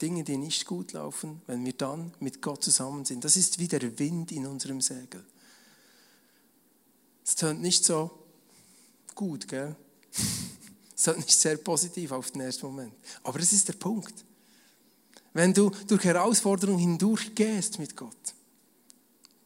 Dinge, 0.00 0.22
die 0.22 0.36
nicht 0.36 0.64
gut 0.64 0.92
laufen, 0.92 1.42
wenn 1.48 1.64
wir 1.64 1.72
dann 1.72 2.14
mit 2.20 2.40
Gott 2.40 2.62
zusammen 2.62 3.04
sind. 3.04 3.24
Das 3.24 3.36
ist 3.36 3.58
wie 3.58 3.66
der 3.66 3.98
Wind 3.98 4.30
in 4.30 4.46
unserem 4.46 4.80
Segel. 4.80 5.24
Es 7.24 7.34
tönt 7.34 7.60
nicht 7.60 7.84
so 7.84 8.12
gut, 9.16 9.48
gell? 9.48 9.74
Es 10.94 11.02
tönt 11.02 11.26
nicht 11.26 11.36
sehr 11.36 11.56
positiv 11.56 12.12
auf 12.12 12.30
den 12.30 12.42
ersten 12.42 12.66
Moment. 12.66 12.94
Aber 13.24 13.40
es 13.40 13.52
ist 13.52 13.66
der 13.66 13.72
Punkt. 13.72 14.14
Wenn 15.32 15.52
du 15.52 15.70
durch 15.88 16.04
Herausforderungen 16.04 16.78
hindurchgehst 16.78 17.80
mit 17.80 17.96
Gott, 17.96 18.34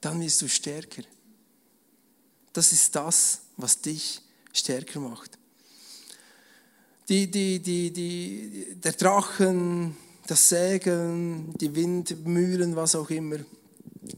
dann 0.03 0.21
wirst 0.21 0.43
du 0.43 0.49
stärker. 0.51 1.05
Das 2.57 2.73
ist 2.73 2.97
das, 2.97 3.43
was 3.59 3.83
dich 3.83 4.23
stärker 4.51 4.99
macht. 4.99 5.37
Die, 7.07 7.31
die, 7.31 7.61
die, 7.61 7.91
die, 7.91 8.77
der 8.83 8.93
Drachen, 8.93 9.95
das 10.27 10.49
Segeln, 10.49 11.53
die 11.59 11.75
Windmühlen, 11.75 12.75
was 12.75 12.95
auch 12.95 13.11
immer, 13.11 13.37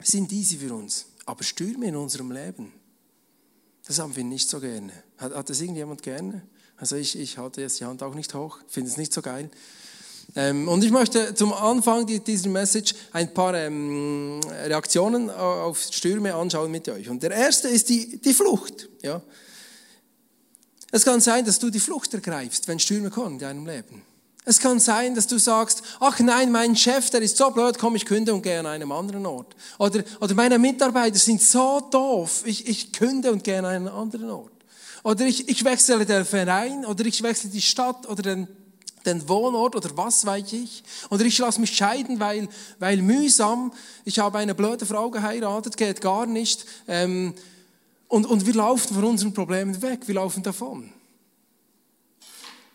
sind 0.04 0.30
easy 0.30 0.58
für 0.58 0.72
uns. 0.72 1.06
Aber 1.26 1.42
Stürme 1.42 1.88
in 1.88 1.96
unserem 1.96 2.30
Leben, 2.30 2.72
das 3.84 3.98
haben 3.98 4.14
wir 4.14 4.22
nicht 4.22 4.48
so 4.48 4.60
gerne. 4.60 4.92
Hat, 5.16 5.34
hat 5.34 5.50
das 5.50 5.60
irgendjemand 5.60 6.04
gerne? 6.04 6.46
Also 6.76 6.94
ich, 6.94 7.18
ich 7.18 7.38
halte 7.38 7.60
jetzt 7.60 7.80
die 7.80 7.86
Hand 7.86 8.04
auch 8.04 8.14
nicht 8.14 8.34
hoch, 8.34 8.60
finde 8.68 8.88
es 8.88 8.96
nicht 8.96 9.12
so 9.12 9.20
geil. 9.20 9.50
Ähm, 10.38 10.68
und 10.68 10.84
ich 10.84 10.92
möchte 10.92 11.34
zum 11.34 11.52
Anfang 11.52 12.06
dieser 12.06 12.48
Message 12.48 12.94
ein 13.12 13.34
paar 13.34 13.54
ähm, 13.54 14.38
Reaktionen 14.66 15.30
auf 15.30 15.80
Stürme 15.90 16.32
anschauen 16.32 16.70
mit 16.70 16.88
euch. 16.88 17.08
Und 17.08 17.24
der 17.24 17.32
erste 17.32 17.66
ist 17.66 17.88
die, 17.88 18.18
die 18.18 18.32
Flucht. 18.32 18.88
Ja. 19.02 19.20
Es 20.92 21.04
kann 21.04 21.20
sein, 21.20 21.44
dass 21.44 21.58
du 21.58 21.70
die 21.70 21.80
Flucht 21.80 22.14
ergreifst, 22.14 22.68
wenn 22.68 22.78
Stürme 22.78 23.10
kommen 23.10 23.32
in 23.32 23.38
deinem 23.40 23.66
Leben. 23.66 24.02
Es 24.44 24.60
kann 24.60 24.78
sein, 24.78 25.16
dass 25.16 25.26
du 25.26 25.38
sagst, 25.38 25.82
ach 25.98 26.20
nein, 26.20 26.52
mein 26.52 26.76
Chef, 26.76 27.10
der 27.10 27.20
ist 27.20 27.36
so 27.36 27.50
blöd, 27.50 27.76
komm, 27.76 27.96
ich 27.96 28.06
künde 28.06 28.32
und 28.32 28.42
gehe 28.42 28.60
an 28.60 28.66
einem 28.66 28.92
anderen 28.92 29.26
Ort. 29.26 29.56
Oder, 29.80 30.04
oder 30.20 30.34
meine 30.34 30.60
Mitarbeiter 30.60 31.18
sind 31.18 31.42
so 31.42 31.80
doof, 31.90 32.44
ich, 32.44 32.68
ich 32.68 32.92
künde 32.92 33.32
und 33.32 33.42
gehe 33.42 33.58
an 33.58 33.64
einen 33.64 33.88
anderen 33.88 34.30
Ort. 34.30 34.52
Oder 35.02 35.26
ich, 35.26 35.48
ich 35.48 35.64
wechsle 35.64 36.06
den 36.06 36.24
Verein, 36.24 36.86
oder 36.86 37.04
ich 37.04 37.24
wechsle 37.24 37.50
die 37.50 37.60
Stadt 37.60 38.08
oder 38.08 38.22
den 38.22 38.46
den 39.06 39.28
Wohnort 39.28 39.76
oder 39.76 39.96
was 39.96 40.24
weiß 40.26 40.52
ich. 40.52 40.82
Oder 41.10 41.24
ich 41.24 41.38
lasse 41.38 41.60
mich 41.60 41.76
scheiden, 41.76 42.20
weil, 42.20 42.48
weil 42.78 43.02
mühsam, 43.02 43.72
ich 44.04 44.18
habe 44.18 44.38
eine 44.38 44.54
blöde 44.54 44.86
Frau 44.86 45.10
geheiratet, 45.10 45.76
geht 45.76 46.00
gar 46.00 46.26
nicht. 46.26 46.64
Ähm, 46.86 47.34
und, 48.08 48.26
und 48.26 48.46
wir 48.46 48.54
laufen 48.54 48.94
von 48.94 49.04
unseren 49.04 49.34
Problemen 49.34 49.80
weg, 49.82 50.06
wir 50.06 50.14
laufen 50.14 50.42
davon. 50.42 50.92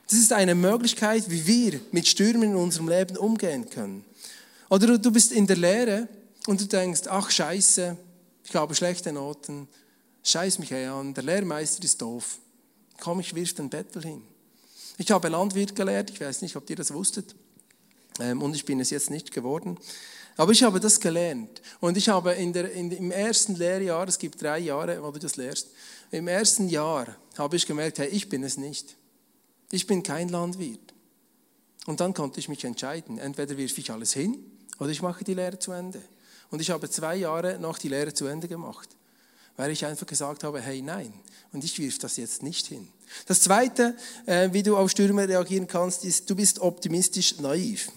Das 0.08 0.20
ist 0.20 0.34
eine 0.34 0.54
Möglichkeit, 0.54 1.30
wie 1.30 1.48
wir 1.48 1.80
mit 1.92 2.08
Stürmen 2.08 2.52
in 2.52 2.56
unserem 2.56 2.88
Leben 2.88 3.18
umgehen 3.18 3.70
können. 3.70 4.06
Oder 4.70 4.98
du 4.98 5.12
bist 5.12 5.32
in 5.32 5.48
der 5.48 5.58
Lehre 5.58 6.08
und 6.46 6.62
du 6.62 6.66
denkst, 6.66 7.04
ach 7.08 7.32
scheiße, 7.32 7.98
ich 8.44 8.56
habe 8.56 8.76
schlechte 8.76 9.12
Noten, 9.12 9.68
scheiß 10.24 10.60
mich 10.60 10.72
eh 10.72 10.88
an, 10.88 11.14
der 11.14 11.24
Lehrmeister 11.24 11.84
ist 11.84 12.02
doof. 12.02 12.38
Komm, 13.00 13.22
ich 13.22 13.34
wirf 13.34 13.54
den 13.56 13.70
Bettel 13.70 14.04
hin. 14.04 14.22
Ich 14.98 15.12
habe 15.12 15.30
Landwirt 15.30 15.76
gelehrt, 15.76 16.12
ich 16.12 16.22
weiß 16.22 16.42
nicht, 16.42 16.56
ob 16.56 16.70
ihr 16.70 16.76
das 16.76 16.94
wusstet. 16.94 17.36
Ähm, 18.20 18.42
und 18.42 18.56
ich 18.56 18.66
bin 18.66 18.80
es 18.80 18.90
jetzt 18.90 19.10
nicht 19.10 19.32
geworden. 19.32 19.78
Aber 20.36 20.52
ich 20.52 20.64
habe 20.64 20.80
das 20.80 21.00
gelernt. 21.00 21.62
Und 21.80 21.98
ich 21.98 22.10
habe 22.10 22.34
in 22.34 22.54
der, 22.54 22.72
in, 22.72 22.92
im 22.92 23.12
ersten 23.12 23.56
Lehrjahr, 23.56 24.08
es 24.08 24.18
gibt 24.18 24.42
drei 24.42 24.60
Jahre, 24.60 25.02
wo 25.04 25.12
du 25.12 25.20
das 25.20 25.36
lehrst, 25.36 25.70
im 26.12 26.28
ersten 26.28 26.70
Jahr 26.70 27.16
habe 27.38 27.56
ich 27.56 27.66
gemerkt, 27.66 28.00
hey, 28.00 28.08
ich 28.08 28.30
bin 28.30 28.44
es 28.44 28.58
nicht. 28.58 28.96
Ich 29.72 29.88
bin 29.88 30.04
kein 30.04 30.30
Landwirt. 30.30 30.94
Und 31.86 32.00
dann 32.00 32.14
konnte 32.14 32.40
ich 32.40 32.50
mich 32.50 32.64
entscheiden. 32.64 33.18
Entweder 33.18 33.58
wirf 33.58 33.78
ich 33.78 33.92
alles 33.92 34.14
hin 34.14 34.38
oder 34.80 34.90
ich 34.90 35.02
mache 35.02 35.24
die 35.24 35.34
Lehre 35.34 35.60
zu 35.60 35.72
Ende. 35.72 36.02
Und 36.50 36.62
ich 36.62 36.70
habe 36.70 36.90
zwei 36.90 37.16
Jahre 37.16 37.58
noch 37.60 37.78
die 37.80 37.90
Lehre 37.90 38.14
zu 38.14 38.28
Ende 38.28 38.48
gemacht. 38.48 38.90
Weil 39.58 39.72
ich 39.72 39.86
einfach 39.86 40.08
gesagt 40.08 40.44
habe, 40.44 40.62
hey, 40.62 40.82
nein. 40.82 41.14
Und 41.52 41.64
ich 41.64 41.78
wirf 41.78 42.00
das 42.00 42.18
jetzt 42.18 42.42
nicht 42.42 42.66
hin. 42.68 42.88
Das 43.28 43.42
Zweite, 43.42 43.96
äh, 44.26 44.50
wie 44.52 44.64
du 44.64 44.76
auf 44.76 44.90
Stürme 44.90 45.28
reagieren 45.28 45.68
kannst, 45.68 46.04
ist, 46.04 46.30
du 46.30 46.36
bist 46.36 46.60
optimistisch 46.60 47.40
naiv. 47.40 47.90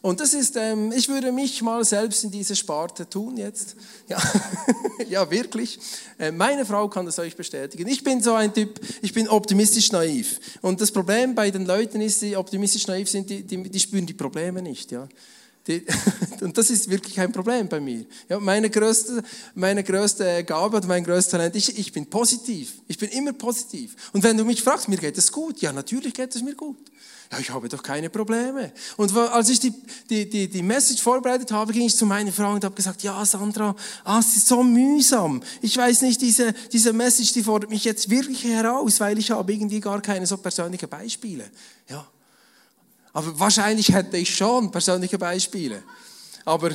Und 0.00 0.20
das 0.20 0.32
ist, 0.32 0.56
ähm, 0.56 0.92
ich 0.92 1.08
würde 1.08 1.32
mich 1.32 1.60
mal 1.60 1.84
selbst 1.84 2.22
in 2.22 2.30
diese 2.30 2.54
Sparte 2.54 3.08
tun 3.08 3.36
jetzt. 3.36 3.74
Ja, 4.08 4.22
ja 5.08 5.30
wirklich. 5.30 5.78
Äh, 6.18 6.30
meine 6.30 6.64
Frau 6.64 6.88
kann 6.88 7.06
das 7.06 7.18
euch 7.18 7.34
bestätigen. 7.34 7.88
Ich 7.88 8.04
bin 8.04 8.22
so 8.22 8.34
ein 8.34 8.54
Typ, 8.54 8.80
ich 9.02 9.12
bin 9.12 9.28
optimistisch 9.28 9.90
naiv. 9.90 10.38
Und 10.62 10.80
das 10.80 10.92
Problem 10.92 11.34
bei 11.34 11.50
den 11.50 11.66
Leuten 11.66 12.00
ist, 12.00 12.22
die 12.22 12.36
optimistisch 12.36 12.86
naiv 12.86 13.10
sind, 13.10 13.28
die, 13.28 13.42
die, 13.42 13.68
die 13.68 13.80
spüren 13.80 14.06
die 14.06 14.14
Probleme 14.14 14.62
nicht. 14.62 14.92
Ja. 14.92 15.08
Und 16.40 16.56
das 16.56 16.70
ist 16.70 16.88
wirklich 16.88 17.18
ein 17.20 17.32
Problem 17.32 17.68
bei 17.68 17.80
mir. 17.80 18.04
Ja, 18.28 18.38
meine, 18.38 18.70
größte, 18.70 19.22
meine 19.54 19.82
größte 19.82 20.44
Gabe 20.44 20.76
und 20.76 20.86
mein 20.86 21.04
größtes 21.04 21.32
Talent, 21.32 21.56
ich, 21.56 21.78
ich 21.78 21.92
bin 21.92 22.06
positiv. 22.06 22.74
Ich 22.86 22.96
bin 22.96 23.10
immer 23.10 23.32
positiv. 23.32 23.96
Und 24.12 24.22
wenn 24.22 24.36
du 24.36 24.44
mich 24.44 24.62
fragst, 24.62 24.88
mir 24.88 24.98
geht 24.98 25.18
es 25.18 25.32
gut, 25.32 25.60
ja, 25.60 25.72
natürlich 25.72 26.14
geht 26.14 26.34
es 26.34 26.42
mir 26.42 26.54
gut. 26.54 26.78
Ja, 27.30 27.38
ich 27.38 27.50
habe 27.50 27.68
doch 27.68 27.82
keine 27.82 28.08
Probleme. 28.08 28.72
Und 28.96 29.14
als 29.14 29.50
ich 29.50 29.60
die, 29.60 29.74
die, 30.08 30.30
die, 30.30 30.48
die 30.48 30.62
Message 30.62 31.02
vorbereitet 31.02 31.52
habe, 31.52 31.72
ging 31.72 31.86
ich 31.86 31.94
zu 31.94 32.06
meiner 32.06 32.32
Frau 32.32 32.52
und 32.52 32.64
habe 32.64 32.74
gesagt, 32.74 33.02
ja, 33.02 33.24
Sandra, 33.26 33.76
ah, 34.04 34.18
es 34.18 34.36
ist 34.36 34.46
so 34.46 34.62
mühsam. 34.62 35.42
Ich 35.60 35.76
weiß 35.76 36.02
nicht, 36.02 36.22
diese, 36.22 36.54
diese 36.72 36.92
Message, 36.94 37.32
die 37.32 37.42
fordert 37.42 37.70
mich 37.70 37.84
jetzt 37.84 38.08
wirklich 38.08 38.44
heraus, 38.44 39.00
weil 39.00 39.18
ich 39.18 39.30
habe 39.30 39.52
irgendwie 39.52 39.80
gar 39.80 40.00
keine 40.00 40.26
so 40.26 40.38
persönlichen 40.38 40.88
Beispiele. 40.88 41.44
Ja. 41.90 42.06
Aber 43.18 43.36
wahrscheinlich 43.40 43.92
hätte 43.92 44.16
ich 44.16 44.32
schon 44.32 44.70
persönliche 44.70 45.18
Beispiele. 45.18 45.82
Aber 46.44 46.70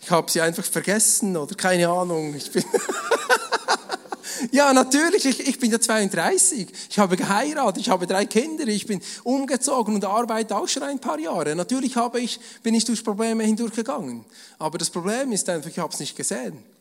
ich 0.00 0.08
habe 0.08 0.30
sie 0.30 0.40
einfach 0.40 0.62
vergessen 0.62 1.36
oder 1.36 1.56
keine 1.56 1.88
Ahnung. 1.88 2.36
Ich 2.36 2.52
bin 2.52 2.62
Ja, 4.52 4.72
natürlich, 4.72 5.26
ich, 5.26 5.48
ich 5.48 5.58
bin 5.58 5.72
ja 5.72 5.80
32. 5.80 6.68
Ich 6.88 6.98
habe 7.00 7.16
geheiratet, 7.16 7.80
ich 7.80 7.90
habe 7.90 8.06
drei 8.06 8.26
Kinder, 8.26 8.64
ich 8.68 8.86
bin 8.86 9.02
umgezogen 9.24 9.96
und 9.96 10.04
arbeite 10.04 10.56
auch 10.56 10.68
schon 10.68 10.84
ein 10.84 11.00
paar 11.00 11.18
Jahre. 11.18 11.56
Natürlich 11.56 11.96
habe 11.96 12.20
ich, 12.20 12.38
bin 12.62 12.74
ich 12.74 12.84
durch 12.84 13.02
Probleme 13.02 13.42
hindurchgegangen. 13.42 14.24
Aber 14.60 14.78
das 14.78 14.90
Problem 14.90 15.32
ist 15.32 15.48
einfach, 15.48 15.68
ich 15.68 15.80
habe 15.80 15.92
es 15.92 15.98
nicht 15.98 16.16
gesehen. 16.16 16.62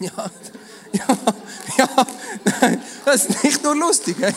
Ja, 0.00 0.30
ja, 0.92 1.06
ja, 1.78 2.06
nein, 2.60 2.82
das 3.06 3.26
ist 3.26 3.44
nicht 3.44 3.62
nur 3.62 3.76
lustig. 3.76 4.16
Ja. 4.18 4.30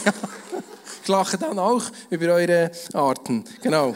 Ich 1.10 1.12
lache 1.12 1.39
dann 1.39 1.58
auch 1.58 1.82
über 2.12 2.36
eure 2.36 2.70
Arten. 2.94 3.44
Genau. 3.63 3.96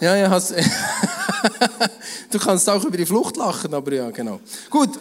Ja, 0.00 0.16
ja, 0.16 0.30
hast, 0.30 0.54
du 2.30 2.38
kannst 2.38 2.70
auch 2.70 2.82
über 2.86 2.96
die 2.96 3.04
Flucht 3.04 3.36
lachen, 3.36 3.74
aber 3.74 3.92
ja, 3.92 4.10
genau. 4.10 4.40
Gut, 4.70 4.98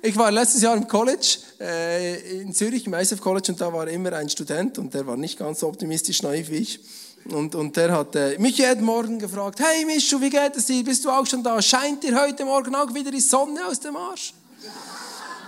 ich 0.00 0.16
war 0.16 0.30
letztes 0.30 0.62
Jahr 0.62 0.74
im 0.74 0.88
College, 0.88 1.36
äh, 1.60 2.40
in 2.40 2.54
Zürich, 2.54 2.86
im 2.86 2.94
ISF 2.94 3.20
College, 3.20 3.52
und 3.52 3.60
da 3.60 3.70
war 3.70 3.86
immer 3.88 4.14
ein 4.14 4.30
Student, 4.30 4.78
und 4.78 4.94
der 4.94 5.06
war 5.06 5.18
nicht 5.18 5.38
ganz 5.38 5.60
so 5.60 5.68
optimistisch 5.68 6.22
naiv 6.22 6.48
wie 6.48 6.60
ich. 6.60 6.80
Und, 7.26 7.54
und 7.54 7.76
der 7.76 7.92
hat 7.92 8.16
äh, 8.16 8.38
mich 8.38 8.56
jeden 8.56 8.82
Morgen 8.82 9.18
gefragt, 9.18 9.60
hey 9.60 9.84
Mischu, 9.84 10.18
wie 10.22 10.30
geht 10.30 10.56
es 10.56 10.64
dir? 10.64 10.82
Bist 10.82 11.04
du 11.04 11.10
auch 11.10 11.26
schon 11.26 11.42
da? 11.42 11.60
Scheint 11.60 12.04
dir 12.04 12.18
heute 12.18 12.46
Morgen 12.46 12.74
auch 12.74 12.94
wieder 12.94 13.10
die 13.10 13.20
Sonne 13.20 13.66
aus 13.66 13.80
dem 13.80 13.96
Arsch? 13.96 14.32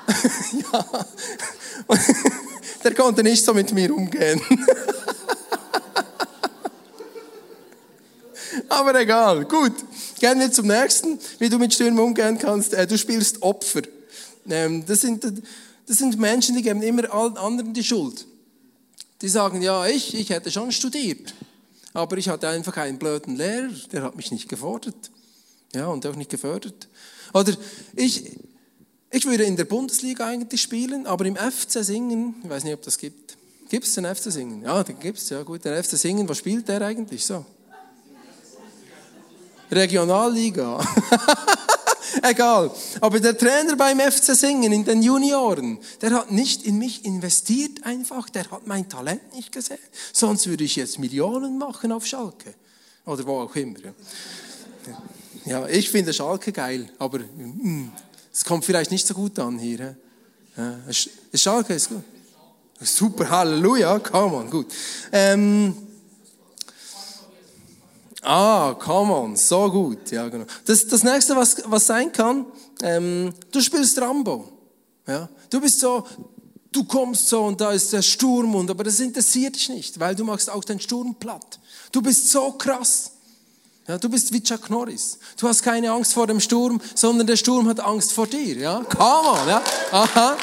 ja. 0.72 0.84
der 2.84 2.94
konnte 2.94 3.22
nicht 3.22 3.42
so 3.42 3.54
mit 3.54 3.72
mir 3.72 3.94
umgehen. 3.94 4.42
Aber 8.68 8.98
egal, 9.00 9.44
gut. 9.44 9.72
Gehen 10.18 10.40
wir 10.40 10.50
zum 10.52 10.66
nächsten, 10.66 11.18
wie 11.38 11.48
du 11.48 11.58
mit 11.58 11.74
Stürmen 11.74 11.98
umgehen 11.98 12.38
kannst. 12.38 12.74
Äh, 12.74 12.86
du 12.86 12.96
spielst 12.98 13.42
Opfer. 13.42 13.82
Ähm, 14.48 14.84
das, 14.86 15.02
sind, 15.02 15.24
das 15.86 15.96
sind 15.98 16.18
Menschen, 16.18 16.56
die 16.56 16.62
geben 16.62 16.82
immer 16.82 17.12
allen 17.12 17.36
anderen 17.36 17.74
die 17.74 17.84
Schuld. 17.84 18.26
Die 19.20 19.28
sagen, 19.28 19.62
ja, 19.62 19.86
ich, 19.86 20.14
ich 20.14 20.30
hätte 20.30 20.50
schon 20.50 20.70
studiert, 20.70 21.34
aber 21.92 22.16
ich 22.18 22.28
hatte 22.28 22.48
einfach 22.48 22.76
einen 22.76 22.98
blöden 22.98 23.36
Lehrer, 23.36 23.70
der 23.92 24.02
hat 24.02 24.16
mich 24.16 24.30
nicht 24.30 24.48
gefordert. 24.48 25.10
Ja, 25.74 25.88
und 25.88 26.06
auch 26.06 26.14
nicht 26.14 26.30
gefördert. 26.30 26.88
Oder 27.34 27.54
ich, 27.94 28.38
ich 29.10 29.26
würde 29.26 29.44
in 29.44 29.56
der 29.56 29.64
Bundesliga 29.64 30.26
eigentlich 30.26 30.62
spielen, 30.62 31.06
aber 31.06 31.26
im 31.26 31.36
FC 31.36 31.84
Singen, 31.84 32.36
ich 32.42 32.48
weiß 32.48 32.64
nicht, 32.64 32.74
ob 32.74 32.82
das 32.82 32.96
gibt. 32.96 33.36
Gibt 33.68 33.84
es 33.84 33.94
den 33.94 34.06
FC 34.06 34.32
Singen? 34.32 34.62
Ja, 34.62 34.82
den 34.82 34.98
gibt 34.98 35.18
es, 35.18 35.28
ja 35.28 35.42
gut. 35.42 35.64
Der 35.64 35.82
FC 35.82 35.98
Singen, 35.98 36.28
was 36.28 36.38
spielt 36.38 36.68
der 36.68 36.80
eigentlich 36.80 37.26
so? 37.26 37.44
Regionalliga. 39.70 40.78
Egal. 42.22 42.70
Aber 43.00 43.20
der 43.20 43.36
Trainer 43.36 43.76
beim 43.76 44.00
FC 44.00 44.34
Singen 44.34 44.72
in 44.72 44.84
den 44.84 45.02
Junioren, 45.02 45.78
der 46.00 46.10
hat 46.12 46.30
nicht 46.30 46.64
in 46.64 46.78
mich 46.78 47.04
investiert 47.04 47.84
einfach, 47.84 48.30
der 48.30 48.50
hat 48.50 48.66
mein 48.66 48.88
Talent 48.88 49.34
nicht 49.34 49.52
gesehen. 49.52 49.78
Sonst 50.12 50.46
würde 50.46 50.64
ich 50.64 50.76
jetzt 50.76 50.98
Millionen 50.98 51.58
machen 51.58 51.92
auf 51.92 52.06
Schalke. 52.06 52.54
Oder 53.04 53.26
wo 53.26 53.40
auch 53.40 53.54
immer. 53.56 53.78
Ja, 55.44 55.66
ich 55.66 55.90
finde 55.90 56.12
Schalke 56.12 56.52
geil, 56.52 56.90
aber 56.98 57.20
mm, 57.20 57.90
es 58.32 58.44
kommt 58.44 58.64
vielleicht 58.64 58.90
nicht 58.90 59.06
so 59.06 59.14
gut 59.14 59.38
an 59.38 59.58
hier. 59.58 59.96
Ja, 60.56 60.78
Schalke 61.34 61.74
ist 61.74 61.88
gut. 61.88 62.04
Super, 62.80 63.28
Halleluja, 63.28 63.98
come 63.98 64.36
on, 64.36 64.50
gut. 64.50 64.66
Ähm, 65.10 65.87
Ah, 68.30 68.74
come 68.74 69.10
on, 69.10 69.36
so 69.36 69.70
gut. 69.70 70.10
Ja, 70.10 70.28
genau. 70.28 70.44
Das, 70.66 70.86
das 70.86 71.02
nächste, 71.02 71.34
was, 71.34 71.62
was 71.64 71.86
sein 71.86 72.12
kann, 72.12 72.44
ähm, 72.82 73.32
du 73.50 73.62
spielst 73.62 73.98
Rambo. 73.98 74.46
Ja? 75.06 75.30
Du 75.48 75.58
bist 75.62 75.80
so, 75.80 76.06
du 76.70 76.84
kommst 76.84 77.26
so 77.26 77.44
und 77.44 77.58
da 77.58 77.72
ist 77.72 77.90
der 77.90 78.02
Sturm 78.02 78.54
und, 78.54 78.70
aber 78.70 78.84
das 78.84 79.00
interessiert 79.00 79.56
dich 79.56 79.70
nicht, 79.70 79.98
weil 79.98 80.14
du 80.14 80.24
machst 80.24 80.50
auch 80.50 80.62
den 80.62 80.78
Sturm 80.78 81.14
platt. 81.14 81.58
Du 81.90 82.02
bist 82.02 82.30
so 82.30 82.52
krass. 82.52 83.12
Ja, 83.86 83.96
du 83.96 84.10
bist 84.10 84.30
wie 84.30 84.42
Chuck 84.42 84.68
Norris. 84.68 85.18
Du 85.38 85.48
hast 85.48 85.62
keine 85.62 85.90
Angst 85.90 86.12
vor 86.12 86.26
dem 86.26 86.38
Sturm, 86.38 86.78
sondern 86.94 87.26
der 87.26 87.36
Sturm 87.36 87.66
hat 87.66 87.80
Angst 87.80 88.12
vor 88.12 88.26
dir. 88.26 88.58
Ja, 88.58 88.80
come 88.80 89.40
on. 89.40 89.48
Ja, 89.48 89.62
aha. 89.90 90.36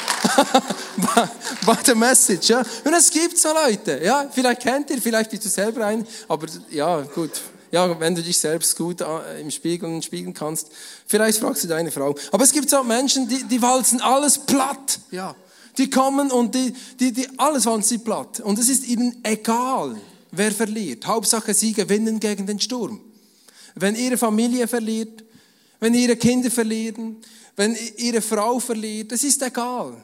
What 1.64 1.88
a 1.88 1.94
message. 1.94 2.48
Ja, 2.48 2.64
und 2.84 2.94
es 2.94 3.08
gibt 3.08 3.38
so 3.38 3.50
Leute. 3.54 4.00
Ja, 4.02 4.28
vielleicht 4.28 4.62
kennt 4.62 4.90
ihr, 4.90 5.00
vielleicht 5.00 5.30
bist 5.30 5.44
du 5.44 5.48
selber 5.48 5.86
ein, 5.86 6.04
aber 6.26 6.48
ja, 6.68 7.02
gut 7.02 7.30
ja, 7.70 7.98
wenn 8.00 8.14
du 8.14 8.22
dich 8.22 8.38
selbst 8.38 8.76
gut 8.76 9.00
äh, 9.00 9.40
im 9.40 9.50
Spiegel 9.50 10.02
spiegeln 10.02 10.34
kannst, 10.34 10.70
vielleicht 11.06 11.38
fragst 11.38 11.64
du 11.64 11.68
deine 11.68 11.90
Frau. 11.90 12.14
Aber 12.32 12.44
es 12.44 12.52
gibt 12.52 12.70
so 12.70 12.82
Menschen, 12.82 13.28
die, 13.28 13.44
die 13.44 13.60
walzen 13.62 14.00
alles 14.00 14.38
platt, 14.38 15.00
ja. 15.10 15.34
Die 15.78 15.90
kommen 15.90 16.30
und 16.30 16.54
die, 16.54 16.72
die, 16.98 17.12
die, 17.12 17.28
alles 17.38 17.66
walzen 17.66 17.82
sie 17.82 17.98
platt. 17.98 18.40
Und 18.40 18.58
es 18.58 18.70
ist 18.70 18.86
ihnen 18.86 19.20
egal, 19.22 19.96
wer 20.30 20.50
verliert. 20.50 21.06
Hauptsache, 21.06 21.52
sie 21.52 21.74
gewinnen 21.74 22.18
gegen 22.18 22.46
den 22.46 22.58
Sturm. 22.58 23.00
Wenn 23.74 23.94
ihre 23.94 24.16
Familie 24.16 24.68
verliert, 24.68 25.22
wenn 25.80 25.92
ihre 25.92 26.16
Kinder 26.16 26.50
verlieren, 26.50 27.18
wenn 27.56 27.76
ihre 27.96 28.22
Frau 28.22 28.58
verliert, 28.58 29.12
es 29.12 29.22
ist 29.22 29.42
egal. 29.42 30.02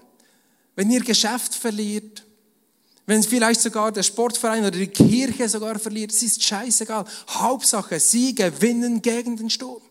Wenn 0.77 0.91
ihr 0.91 1.01
Geschäft 1.01 1.55
verliert, 1.55 2.23
wenn 3.07 3.23
vielleicht 3.23 3.61
sogar 3.61 3.91
der 3.91 4.03
Sportverein 4.03 4.61
oder 4.61 4.79
die 4.79 4.87
Kirche 4.87 5.49
sogar 5.49 5.79
verliert, 5.79 6.13
es 6.13 6.23
ist 6.23 6.43
scheißegal. 6.43 7.05
Hauptsache, 7.29 7.99
sie 7.99 8.35
gewinnen 8.35 9.03
gegen 9.03 9.37
den 9.37 9.51
Sturm. 9.51 9.83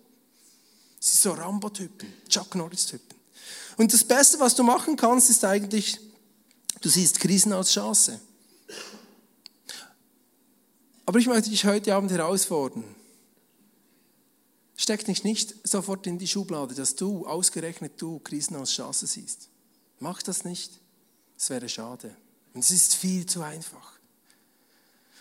Sie 0.99 1.17
sind 1.17 1.21
so 1.21 1.31
Rambo-Typen, 1.31 2.07
Chuck 2.29 2.55
Norris-Typen. 2.55 3.17
Und 3.77 3.93
das 3.93 4.03
Beste, 4.03 4.39
was 4.39 4.55
du 4.55 4.63
machen 4.63 4.95
kannst, 4.95 5.29
ist 5.29 5.43
eigentlich, 5.43 5.99
du 6.79 6.89
siehst 6.89 7.19
Krisen 7.19 7.51
als 7.51 7.71
Chance. 7.71 8.19
Aber 11.05 11.19
ich 11.19 11.27
möchte 11.27 11.49
dich 11.49 11.65
heute 11.65 11.93
Abend 11.93 12.11
herausfordern. 12.11 12.83
Steck 14.77 15.03
dich 15.05 15.23
nicht 15.23 15.55
sofort 15.67 16.07
in 16.07 16.17
die 16.17 16.27
Schublade, 16.27 16.73
dass 16.73 16.95
du, 16.95 17.27
ausgerechnet 17.27 17.93
du, 17.97 18.19
Krisen 18.19 18.55
als 18.55 18.71
Chance 18.71 19.05
siehst. 19.07 19.49
Mach 19.99 20.21
das 20.23 20.45
nicht. 20.45 20.79
Es 21.37 21.49
wäre 21.49 21.67
schade. 21.67 22.15
Und 22.53 22.61
es 22.61 22.71
ist 22.71 22.95
viel 22.95 23.25
zu 23.25 23.41
einfach. 23.41 23.99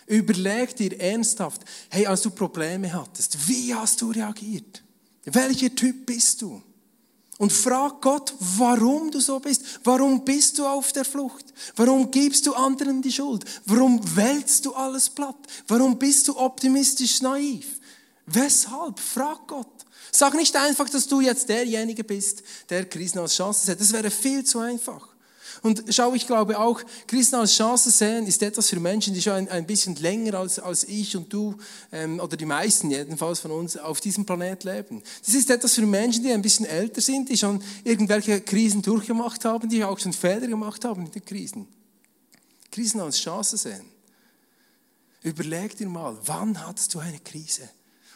Überleg 0.07 0.75
dir 0.75 0.99
ernsthaft, 0.99 1.61
hey, 1.89 2.05
als 2.05 2.21
du 2.21 2.31
Probleme 2.31 2.91
hattest, 2.91 3.47
wie 3.47 3.73
hast 3.73 4.01
du 4.01 4.11
reagiert? 4.11 4.83
Welcher 5.23 5.73
Typ 5.73 6.05
bist 6.05 6.41
du? 6.41 6.61
Und 7.37 7.51
frag 7.51 8.01
Gott, 8.01 8.35
warum 8.39 9.09
du 9.09 9.19
so 9.19 9.39
bist. 9.39 9.63
Warum 9.83 10.23
bist 10.23 10.59
du 10.59 10.65
auf 10.67 10.91
der 10.91 11.05
Flucht? 11.05 11.45
Warum 11.75 12.11
gibst 12.11 12.45
du 12.45 12.53
anderen 12.53 13.01
die 13.01 13.11
Schuld? 13.11 13.45
Warum 13.65 13.99
wälzt 14.15 14.65
du 14.65 14.75
alles 14.75 15.09
platt? 15.09 15.37
Warum 15.67 15.97
bist 15.97 16.27
du 16.27 16.37
optimistisch 16.37 17.21
naiv? 17.21 17.79
Weshalb? 18.27 18.99
Frag 18.99 19.47
Gott. 19.47 19.85
Sag 20.11 20.35
nicht 20.35 20.55
einfach, 20.55 20.87
dass 20.89 21.07
du 21.07 21.21
jetzt 21.21 21.49
derjenige 21.49 22.03
bist, 22.03 22.43
der 22.69 22.85
Krisen 22.85 23.17
als 23.17 23.35
Chance 23.35 23.71
hat. 23.71 23.79
Das 23.79 23.91
wäre 23.91 24.11
viel 24.11 24.43
zu 24.43 24.59
einfach. 24.59 25.10
Und 25.63 25.83
schau, 25.89 26.13
ich 26.15 26.25
glaube 26.25 26.59
auch, 26.59 26.81
Christen 27.05 27.35
als 27.35 27.55
Chance 27.55 27.91
sehen 27.91 28.25
ist 28.25 28.41
etwas 28.41 28.69
für 28.69 28.79
Menschen, 28.79 29.13
die 29.13 29.21
schon 29.21 29.33
ein, 29.33 29.49
ein 29.49 29.67
bisschen 29.67 29.95
länger 29.95 30.33
als, 30.39 30.57
als 30.57 30.83
ich 30.85 31.15
und 31.15 31.31
du 31.31 31.55
ähm, 31.91 32.19
oder 32.19 32.35
die 32.35 32.45
meisten 32.45 32.89
jedenfalls 32.89 33.39
von 33.39 33.51
uns 33.51 33.77
auf 33.77 34.01
diesem 34.01 34.25
Planet 34.25 34.63
leben. 34.63 35.03
Das 35.23 35.35
ist 35.35 35.51
etwas 35.51 35.75
für 35.75 35.85
Menschen, 35.85 36.23
die 36.23 36.31
ein 36.31 36.41
bisschen 36.41 36.65
älter 36.65 36.99
sind, 36.99 37.29
die 37.29 37.37
schon 37.37 37.61
irgendwelche 37.83 38.41
Krisen 38.41 38.81
durchgemacht 38.81 39.45
haben, 39.45 39.69
die 39.69 39.83
auch 39.83 39.99
schon 39.99 40.13
Fehler 40.13 40.47
gemacht 40.47 40.83
haben 40.83 41.05
in 41.05 41.11
den 41.11 41.25
Krisen. 41.25 41.67
Krisen 42.71 42.99
als 42.99 43.19
Chance 43.19 43.57
sehen. 43.57 43.85
Überleg 45.21 45.77
dir 45.77 45.87
mal, 45.87 46.17
wann 46.25 46.65
hattest 46.65 46.95
du 46.95 46.99
eine 46.99 47.19
Krise? 47.19 47.69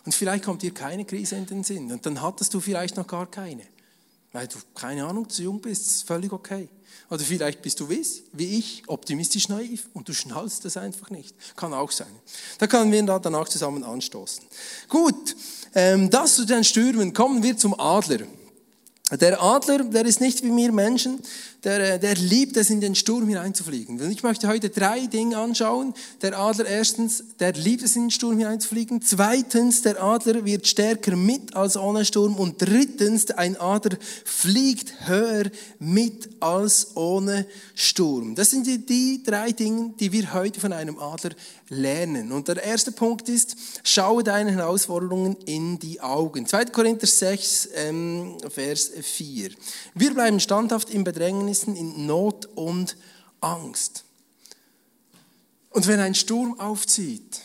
Und 0.04 0.16
vielleicht 0.16 0.46
kommt 0.46 0.64
dir 0.64 0.74
keine 0.74 1.06
Krise 1.06 1.36
in 1.36 1.46
den 1.46 1.64
Sinn 1.64 1.92
und 1.92 2.06
dann 2.08 2.22
hattest 2.22 2.56
du 2.56 2.60
vielleicht 2.60 2.98
noch 2.98 3.06
gar 3.06 3.30
keine. 3.30 3.64
Weil 4.36 4.50
du, 4.50 4.58
keine 4.76 5.06
Ahnung, 5.06 5.30
zu 5.30 5.44
jung 5.44 5.62
bist, 5.62 5.86
ist 5.86 6.06
völlig 6.06 6.34
okay. 6.34 6.68
Oder 7.10 7.24
vielleicht 7.24 7.62
bist 7.62 7.80
du 7.80 7.88
wie 7.88 8.58
ich, 8.58 8.84
optimistisch 8.86 9.48
naiv 9.48 9.88
und 9.94 10.10
du 10.10 10.14
schnallst 10.14 10.66
das 10.66 10.76
einfach 10.76 11.10
nicht. 11.10 11.34
Kann 11.56 11.74
auch 11.74 11.90
sein. 11.90 12.12
Da 12.58 12.68
können 12.68 12.92
wir 12.92 13.02
danach 13.04 13.48
zusammen 13.48 13.86
anstoßen. 13.86 14.44
Gut, 14.90 15.38
ähm, 15.74 16.10
das 16.10 16.36
zu 16.36 16.46
den 16.46 16.66
Stürmen. 16.66 17.14
Kommen 17.14 17.44
wir 17.44 17.56
zum 17.56 17.80
Adler. 17.80 18.26
Der 19.10 19.42
Adler, 19.42 19.86
der 19.86 20.06
ist 20.06 20.20
nicht 20.20 20.44
wie 20.44 20.54
wir 20.54 20.74
Menschen, 20.74 21.22
der, 21.66 21.98
der 21.98 22.16
liebt 22.16 22.56
es, 22.58 22.70
in 22.70 22.80
den 22.80 22.94
Sturm 22.94 23.28
hineinzufliegen. 23.28 24.00
Und 24.00 24.12
ich 24.12 24.22
möchte 24.22 24.48
heute 24.48 24.70
drei 24.70 25.08
Dinge 25.08 25.38
anschauen. 25.38 25.94
Der 26.22 26.38
Adler 26.38 26.68
erstens, 26.68 27.24
der 27.40 27.54
liebt 27.54 27.84
es, 27.84 27.96
in 27.96 28.04
den 28.04 28.12
Sturm 28.12 28.38
hineinzufliegen. 28.38 29.02
Zweitens, 29.02 29.82
der 29.82 30.02
Adler 30.02 30.46
wird 30.46 30.68
stärker 30.68 31.16
mit 31.16 31.56
als 31.56 31.76
ohne 31.76 32.06
Sturm. 32.06 32.36
Und 32.36 32.62
drittens, 32.62 33.32
ein 33.32 33.60
Adler 33.60 33.98
fliegt 34.24 35.08
höher 35.08 35.46
mit 35.80 36.30
als 36.40 36.96
ohne 36.96 37.48
Sturm. 37.74 38.36
Das 38.36 38.52
sind 38.52 38.68
die, 38.68 38.86
die 38.86 39.24
drei 39.24 39.52
Dinge, 39.52 39.94
die 40.00 40.12
wir 40.12 40.34
heute 40.34 40.60
von 40.60 40.72
einem 40.72 41.00
Adler 41.00 41.32
lernen. 41.70 42.32
Und 42.32 42.48
der 42.48 42.64
erste 42.64 42.92
Punkt 42.92 43.28
ist, 43.28 43.56
schaue 43.84 44.24
deine 44.24 44.52
Herausforderungen 44.52 45.36
in 45.46 45.80
die 45.80 46.00
Augen. 46.00 46.46
2. 46.46 46.66
Korinther 46.66 47.08
6, 47.08 47.70
ähm, 47.76 48.38
Vers 48.50 48.92
4. 49.02 49.50
Wir 49.96 50.14
bleiben 50.14 50.40
standhaft 50.40 50.90
im 50.92 51.04
Bedrängnissen, 51.56 51.76
in 51.76 52.06
Not 52.06 52.48
und 52.56 52.98
Angst. 53.42 54.04
Und 55.70 55.88
wenn 55.88 56.00
ein 56.00 56.16
Sturm 56.16 56.60
aufzieht 56.60 57.42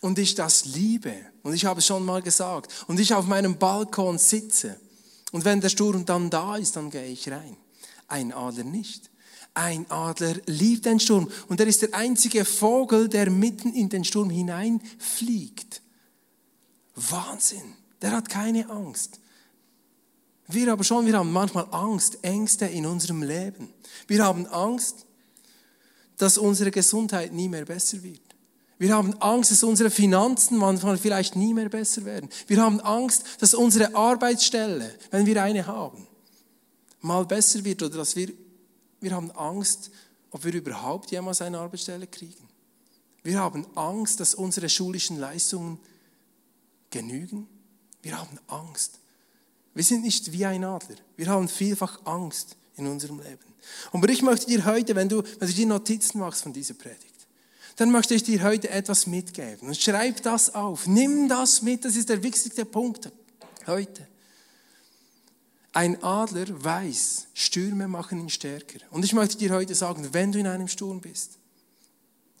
und 0.00 0.18
ich 0.18 0.34
das 0.34 0.64
liebe, 0.64 1.14
und 1.42 1.54
ich 1.54 1.64
habe 1.64 1.80
es 1.80 1.86
schon 1.86 2.04
mal 2.04 2.22
gesagt, 2.22 2.72
und 2.86 3.00
ich 3.00 3.14
auf 3.14 3.26
meinem 3.26 3.58
Balkon 3.58 4.18
sitze, 4.18 4.78
und 5.32 5.44
wenn 5.44 5.60
der 5.60 5.70
Sturm 5.70 6.04
dann 6.04 6.30
da 6.30 6.56
ist, 6.56 6.76
dann 6.76 6.90
gehe 6.90 7.06
ich 7.06 7.30
rein. 7.30 7.56
Ein 8.06 8.32
Adler 8.32 8.64
nicht. 8.64 9.10
Ein 9.54 9.90
Adler 9.90 10.34
liebt 10.46 10.84
den 10.84 11.00
Sturm 11.00 11.30
und 11.48 11.60
er 11.60 11.66
ist 11.66 11.82
der 11.82 11.94
einzige 11.94 12.44
Vogel, 12.44 13.08
der 13.08 13.30
mitten 13.30 13.72
in 13.72 13.88
den 13.88 14.04
Sturm 14.04 14.30
hineinfliegt. 14.30 15.82
Wahnsinn. 16.94 17.74
Der 18.02 18.12
hat 18.12 18.28
keine 18.28 18.68
Angst. 18.68 19.21
Wir 20.54 20.72
aber 20.72 20.84
schon, 20.84 21.06
wir 21.06 21.16
haben 21.16 21.32
manchmal 21.32 21.66
Angst, 21.70 22.18
Ängste 22.22 22.66
in 22.66 22.86
unserem 22.86 23.22
Leben. 23.22 23.72
Wir 24.06 24.24
haben 24.24 24.46
Angst, 24.46 25.06
dass 26.16 26.38
unsere 26.38 26.70
Gesundheit 26.70 27.32
nie 27.32 27.48
mehr 27.48 27.64
besser 27.64 28.02
wird. 28.02 28.20
Wir 28.78 28.94
haben 28.94 29.14
Angst, 29.20 29.50
dass 29.50 29.62
unsere 29.62 29.90
Finanzen 29.90 30.56
manchmal 30.56 30.98
vielleicht 30.98 31.36
nie 31.36 31.54
mehr 31.54 31.68
besser 31.68 32.04
werden. 32.04 32.28
Wir 32.48 32.60
haben 32.60 32.80
Angst, 32.80 33.24
dass 33.38 33.54
unsere 33.54 33.94
Arbeitsstelle, 33.94 34.92
wenn 35.10 35.26
wir 35.26 35.42
eine 35.42 35.66
haben, 35.66 36.06
mal 37.00 37.24
besser 37.24 37.64
wird 37.64 37.82
oder 37.82 37.98
dass 37.98 38.16
wir 38.16 38.32
wir 39.02 39.10
haben 39.10 39.32
Angst, 39.32 39.90
ob 40.30 40.44
wir 40.44 40.54
überhaupt 40.54 41.10
jemals 41.10 41.42
eine 41.42 41.58
Arbeitsstelle 41.58 42.06
kriegen. 42.06 42.48
Wir 43.24 43.38
haben 43.38 43.66
Angst, 43.76 44.20
dass 44.20 44.34
unsere 44.34 44.68
schulischen 44.68 45.18
Leistungen 45.18 45.80
genügen. 46.90 47.48
Wir 48.00 48.18
haben 48.18 48.38
Angst. 48.46 49.00
Wir 49.74 49.84
sind 49.84 50.02
nicht 50.02 50.32
wie 50.32 50.44
ein 50.44 50.64
Adler. 50.64 50.96
Wir 51.16 51.26
haben 51.26 51.48
vielfach 51.48 52.04
Angst 52.04 52.56
in 52.76 52.86
unserem 52.86 53.20
Leben. 53.20 53.52
Aber 53.92 54.08
ich 54.08 54.22
möchte 54.22 54.46
dir 54.46 54.64
heute, 54.64 54.94
wenn 54.94 55.08
du, 55.08 55.22
wenn 55.22 55.48
du 55.48 55.54
dir 55.54 55.66
Notizen 55.66 56.18
machst 56.18 56.42
von 56.42 56.52
dieser 56.52 56.74
Predigt, 56.74 57.12
dann 57.76 57.90
möchte 57.90 58.14
ich 58.14 58.22
dir 58.22 58.42
heute 58.42 58.68
etwas 58.68 59.06
mitgeben. 59.06 59.68
Und 59.68 59.76
schreib 59.76 60.22
das 60.22 60.54
auf. 60.54 60.86
Nimm 60.86 61.28
das 61.28 61.62
mit. 61.62 61.84
Das 61.84 61.96
ist 61.96 62.08
der 62.08 62.22
wichtigste 62.22 62.64
Punkt 62.64 63.10
heute. 63.66 64.06
Ein 65.72 66.02
Adler 66.02 66.46
weiß, 66.62 67.28
Stürme 67.32 67.88
machen 67.88 68.20
ihn 68.20 68.28
stärker. 68.28 68.80
Und 68.90 69.04
ich 69.04 69.14
möchte 69.14 69.38
dir 69.38 69.50
heute 69.50 69.74
sagen, 69.74 70.08
wenn 70.12 70.32
du 70.32 70.38
in 70.38 70.46
einem 70.46 70.68
Sturm 70.68 71.00
bist 71.00 71.38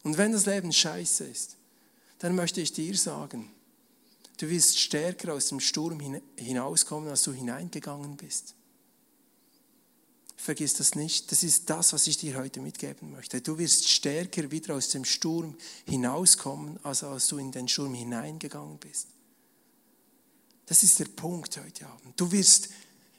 und 0.02 0.18
wenn 0.18 0.32
das 0.32 0.44
Leben 0.44 0.70
scheiße 0.70 1.24
ist, 1.24 1.56
dann 2.18 2.34
möchte 2.34 2.60
ich 2.60 2.72
dir 2.72 2.94
sagen, 2.94 3.50
du 4.38 4.48
wirst 4.48 4.78
stärker 4.78 5.34
aus 5.34 5.48
dem 5.48 5.60
Sturm 5.60 6.00
hinauskommen, 6.36 7.08
als 7.08 7.22
du 7.22 7.32
hineingegangen 7.32 8.16
bist. 8.16 8.54
Vergiss 10.36 10.74
das 10.74 10.96
nicht. 10.96 11.30
Das 11.30 11.44
ist 11.44 11.70
das, 11.70 11.92
was 11.92 12.06
ich 12.08 12.16
dir 12.16 12.36
heute 12.36 12.60
mitgeben 12.60 13.12
möchte. 13.12 13.40
Du 13.40 13.58
wirst 13.58 13.88
stärker 13.88 14.50
wieder 14.50 14.74
aus 14.74 14.88
dem 14.88 15.04
Sturm 15.04 15.56
hinauskommen, 15.88 16.80
als 16.82 17.04
als 17.04 17.28
du 17.28 17.38
in 17.38 17.52
den 17.52 17.68
Sturm 17.68 17.94
hineingegangen 17.94 18.78
bist. 18.78 19.08
Das 20.66 20.82
ist 20.82 20.98
der 20.98 21.04
Punkt 21.04 21.56
heute 21.56 21.86
Abend. 21.86 22.18
Du 22.18 22.32
wirst 22.32 22.70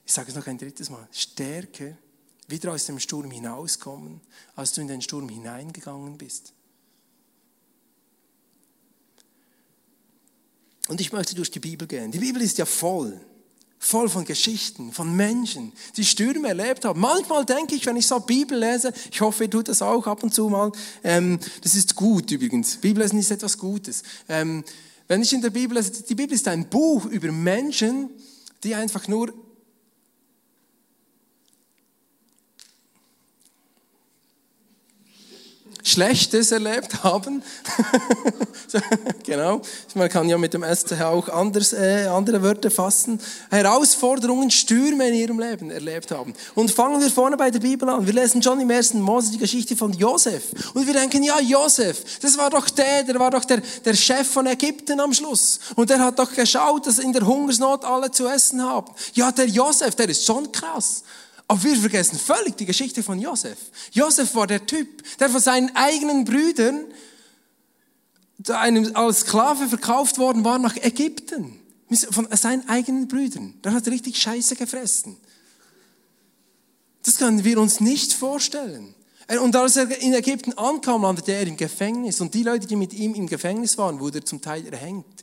ich 0.05 0.11
sage 0.11 0.29
es 0.29 0.35
noch 0.35 0.47
ein 0.47 0.57
drittes 0.57 0.89
Mal, 0.89 1.07
stärker 1.11 1.97
wieder 2.47 2.73
aus 2.73 2.85
dem 2.85 2.99
Sturm 2.99 3.31
hinauskommen, 3.31 4.21
als 4.55 4.73
du 4.73 4.81
in 4.81 4.87
den 4.87 5.01
Sturm 5.01 5.29
hineingegangen 5.29 6.17
bist. 6.17 6.53
Und 10.89 10.99
ich 10.99 11.11
möchte 11.11 11.35
durch 11.35 11.51
die 11.51 11.59
Bibel 11.59 11.87
gehen. 11.87 12.11
Die 12.11 12.19
Bibel 12.19 12.41
ist 12.41 12.57
ja 12.57 12.65
voll, 12.65 13.19
voll 13.79 14.09
von 14.09 14.25
Geschichten, 14.25 14.91
von 14.91 15.15
Menschen, 15.15 15.71
die 15.95 16.03
Stürme 16.03 16.49
erlebt 16.49 16.85
haben. 16.85 16.99
Manchmal 16.99 17.45
denke 17.45 17.75
ich, 17.75 17.85
wenn 17.85 17.95
ich 17.95 18.07
so 18.07 18.19
Bibel 18.19 18.57
lese, 18.57 18.93
ich 19.11 19.21
hoffe, 19.21 19.45
ihr 19.45 19.49
tut 19.49 19.67
das 19.67 19.81
auch 19.81 20.05
ab 20.07 20.23
und 20.23 20.33
zu 20.33 20.49
mal, 20.49 20.71
ähm, 21.03 21.39
das 21.61 21.75
ist 21.75 21.95
gut 21.95 22.31
übrigens. 22.31 22.77
Bibellesen 22.77 23.19
ist 23.19 23.31
etwas 23.31 23.57
Gutes. 23.57 24.03
Ähm, 24.27 24.63
wenn 25.07 25.21
ich 25.21 25.33
in 25.33 25.41
der 25.41 25.51
Bibel 25.51 25.77
lese, 25.77 26.03
die 26.03 26.15
Bibel 26.15 26.33
ist 26.33 26.47
ein 26.47 26.69
Buch 26.69 27.05
über 27.05 27.31
Menschen, 27.31 28.09
die 28.63 28.75
einfach 28.75 29.07
nur 29.07 29.33
Schlechtes 35.83 36.51
erlebt 36.51 37.03
haben. 37.03 37.43
genau. 39.25 39.61
Man 39.95 40.09
kann 40.09 40.29
ja 40.29 40.37
mit 40.37 40.53
dem 40.53 40.63
SCH 40.63 41.01
auch 41.01 41.27
anders, 41.27 41.73
äh, 41.73 42.07
andere 42.07 42.41
Wörter 42.41 42.71
fassen. 42.71 43.19
Herausforderungen, 43.51 44.49
Stürme 44.49 45.09
in 45.09 45.13
ihrem 45.15 45.39
Leben 45.39 45.69
erlebt 45.71 46.11
haben. 46.11 46.33
Und 46.55 46.71
fangen 46.71 47.01
wir 47.01 47.09
vorne 47.09 47.35
bei 47.35 47.51
der 47.51 47.59
Bibel 47.59 47.87
an. 47.89 48.05
Wir 48.05 48.13
lesen 48.13 48.41
schon 48.41 48.61
im 48.61 48.69
ersten 48.69 49.01
Mose 49.01 49.31
die 49.31 49.37
Geschichte 49.37 49.75
von 49.75 49.91
Josef. 49.91 50.43
Und 50.73 50.87
wir 50.87 50.93
denken, 50.93 51.21
ja, 51.21 51.39
Josef, 51.41 52.19
das 52.21 52.37
war 52.37 52.49
doch 52.49 52.69
der, 52.69 53.03
der 53.03 53.19
war 53.19 53.31
doch 53.31 53.43
der, 53.43 53.61
der 53.83 53.93
Chef 53.93 54.27
von 54.29 54.47
Ägypten 54.47 55.01
am 55.01 55.13
Schluss. 55.13 55.59
Und 55.75 55.89
der 55.89 55.99
hat 55.99 56.17
doch 56.17 56.31
geschaut, 56.33 56.87
dass 56.87 56.97
in 56.97 57.11
der 57.11 57.27
Hungersnot 57.27 57.83
alle 57.83 58.09
zu 58.09 58.25
essen 58.27 58.63
haben. 58.63 58.93
Ja, 59.13 59.33
der 59.33 59.47
Josef, 59.47 59.95
der 59.95 60.07
ist 60.07 60.25
schon 60.25 60.49
krass. 60.51 61.03
Aber 61.47 61.63
wir 61.63 61.75
vergessen 61.75 62.17
völlig 62.17 62.55
die 62.57 62.65
Geschichte 62.65 63.03
von 63.03 63.19
Josef. 63.19 63.57
Josef 63.91 64.33
war 64.35 64.47
der 64.47 64.65
Typ, 64.65 65.03
der 65.19 65.29
von 65.29 65.41
seinen 65.41 65.75
eigenen 65.75 66.25
Brüdern 66.25 66.85
einem 68.49 68.95
als 68.95 69.21
Sklave 69.21 69.67
verkauft 69.67 70.17
worden 70.17 70.43
war 70.43 70.59
nach 70.59 70.75
Ägypten. 70.77 71.59
Von 72.09 72.27
seinen 72.31 72.67
eigenen 72.67 73.07
Brüdern. 73.07 73.53
Der 73.63 73.73
hat 73.73 73.87
richtig 73.87 74.17
Scheiße 74.17 74.55
gefressen. 74.55 75.17
Das 77.03 77.17
können 77.17 77.43
wir 77.43 77.59
uns 77.59 77.79
nicht 77.79 78.13
vorstellen. 78.13 78.95
Und 79.41 79.55
als 79.55 79.75
er 79.75 79.89
in 80.01 80.13
Ägypten 80.13 80.53
ankam, 80.53 81.03
landete 81.03 81.33
er 81.33 81.45
im 81.45 81.57
Gefängnis. 81.57 82.19
Und 82.19 82.33
die 82.33 82.43
Leute, 82.43 82.67
die 82.67 82.75
mit 82.75 82.93
ihm 82.93 83.13
im 83.13 83.27
Gefängnis 83.27 83.77
waren, 83.77 83.99
wurde 83.99 84.19
er 84.19 84.25
zum 84.25 84.41
Teil 84.41 84.65
erhängt. 84.67 85.22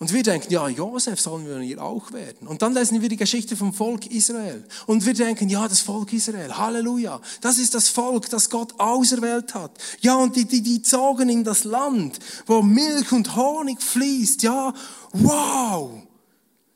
Und 0.00 0.14
wir 0.14 0.22
denken, 0.22 0.50
ja, 0.50 0.66
Josef 0.66 1.20
sollen 1.20 1.46
wir 1.46 1.58
hier 1.58 1.82
auch 1.82 2.10
werden. 2.12 2.48
Und 2.48 2.62
dann 2.62 2.72
lesen 2.72 3.02
wir 3.02 3.10
die 3.10 3.18
Geschichte 3.18 3.54
vom 3.54 3.74
Volk 3.74 4.06
Israel. 4.06 4.64
Und 4.86 5.04
wir 5.04 5.12
denken, 5.12 5.50
ja, 5.50 5.68
das 5.68 5.82
Volk 5.82 6.14
Israel, 6.14 6.56
Halleluja. 6.56 7.20
Das 7.42 7.58
ist 7.58 7.74
das 7.74 7.90
Volk, 7.90 8.30
das 8.30 8.48
Gott 8.48 8.72
auserwählt 8.80 9.52
hat. 9.52 9.72
Ja, 10.00 10.16
und 10.16 10.36
die, 10.36 10.46
die, 10.46 10.62
die 10.62 10.80
zogen 10.80 11.28
in 11.28 11.44
das 11.44 11.64
Land, 11.64 12.18
wo 12.46 12.62
Milch 12.62 13.12
und 13.12 13.36
Honig 13.36 13.82
fließt. 13.82 14.42
Ja, 14.42 14.72
wow. 15.12 15.90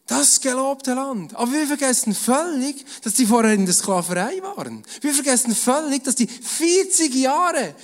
Das 0.07 0.43
gelobte 0.43 0.93
Land. 0.93 1.35
Aber 1.35 1.51
wir 1.53 1.67
vergessen 1.67 2.15
völlig, 2.15 2.85
dass 3.03 3.15
die 3.15 3.25
vorher 3.25 3.55
in 3.55 3.65
der 3.65 3.75
Sklaverei 3.75 4.43
waren. 4.43 4.85
Wir 5.01 5.15
vergessen 5.15 5.55
völlig, 5.55 6.05
dass 6.05 6.15
die 6.15 6.27
40 6.27 7.15
Jahre, 7.15 7.75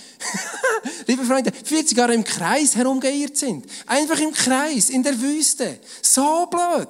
liebe 1.07 1.25
Freunde, 1.25 1.51
40 1.51 1.97
Jahre 1.97 2.13
im 2.13 2.25
Kreis 2.25 2.77
herumgeirrt 2.77 3.39
sind. 3.39 3.65
Einfach 3.87 4.19
im 4.19 4.33
Kreis, 4.33 4.91
in 4.91 5.03
der 5.03 5.19
Wüste. 5.19 5.81
So 6.03 6.47
blöd. 6.47 6.89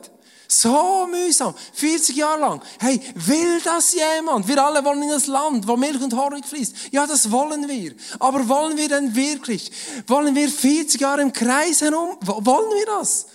So 0.49 1.07
mühsam. 1.09 1.55
40 1.75 2.17
Jahre 2.17 2.41
lang. 2.41 2.63
Hey, 2.81 3.01
will 3.15 3.61
das 3.63 3.95
jemand? 3.95 4.49
Wir 4.49 4.61
alle 4.61 4.85
wollen 4.85 5.05
in 5.05 5.11
das 5.11 5.29
Land, 5.29 5.69
wo 5.69 5.77
Milch 5.77 6.03
und 6.03 6.17
Honig 6.17 6.45
fließt. 6.45 6.75
Ja, 6.91 7.07
das 7.07 7.31
wollen 7.31 7.69
wir. 7.69 7.95
Aber 8.19 8.49
wollen 8.49 8.77
wir 8.77 8.89
denn 8.89 9.15
wirklich? 9.15 9.71
Wollen 10.09 10.35
wir 10.35 10.49
40 10.49 11.01
Jahre 11.01 11.23
im 11.23 11.33
Kreis 11.33 11.83
herum? 11.83 12.17
Wollen 12.21 12.71
wir 12.75 12.87
das? 12.99 13.27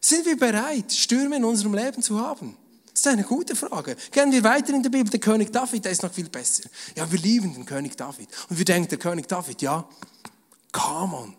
Sind 0.00 0.26
wir 0.26 0.36
bereit, 0.36 0.92
Stürme 0.92 1.36
in 1.36 1.44
unserem 1.44 1.74
Leben 1.74 2.02
zu 2.02 2.20
haben? 2.20 2.56
Das 2.92 3.00
ist 3.00 3.06
eine 3.06 3.24
gute 3.24 3.54
Frage. 3.54 3.96
Gehen 4.10 4.32
wir 4.32 4.42
weiter 4.42 4.74
in 4.74 4.82
der 4.82 4.90
Bibel. 4.90 5.08
Der 5.08 5.20
König 5.20 5.52
David, 5.52 5.84
der 5.84 5.92
ist 5.92 6.02
noch 6.02 6.12
viel 6.12 6.28
besser. 6.28 6.64
Ja, 6.96 7.10
wir 7.10 7.18
lieben 7.18 7.54
den 7.54 7.64
König 7.64 7.96
David. 7.96 8.28
Und 8.48 8.58
wir 8.58 8.64
denken, 8.64 8.88
der 8.88 8.98
König 8.98 9.28
David, 9.28 9.62
ja, 9.62 9.88
come 10.72 11.16
on. 11.16 11.34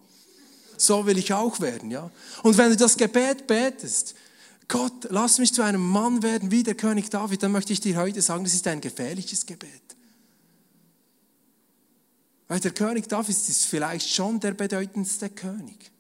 So 0.77 1.05
will 1.05 1.17
ich 1.17 1.33
auch 1.33 1.59
werden, 1.59 1.91
ja. 1.91 2.09
Und 2.43 2.57
wenn 2.57 2.69
du 2.69 2.77
das 2.77 2.95
Gebet 2.95 3.45
betest, 3.47 4.15
Gott, 4.69 5.07
lass 5.09 5.39
mich 5.39 5.53
zu 5.53 5.61
einem 5.61 5.81
Mann 5.81 6.23
werden 6.23 6.51
wie 6.51 6.63
der 6.63 6.75
König 6.75 7.09
David, 7.09 7.43
dann 7.43 7.51
möchte 7.51 7.73
ich 7.73 7.81
dir 7.81 7.97
heute 7.97 8.21
sagen, 8.21 8.45
das 8.45 8.53
ist 8.53 8.65
ein 8.67 8.79
gefährliches 8.79 9.45
Gebet. 9.45 9.81
Weil 12.47 12.59
der 12.59 12.71
König 12.71 13.09
David 13.09 13.35
ist 13.35 13.65
vielleicht 13.65 14.09
schon 14.09 14.39
der 14.39 14.53
bedeutendste 14.53 15.29
König, 15.29 15.91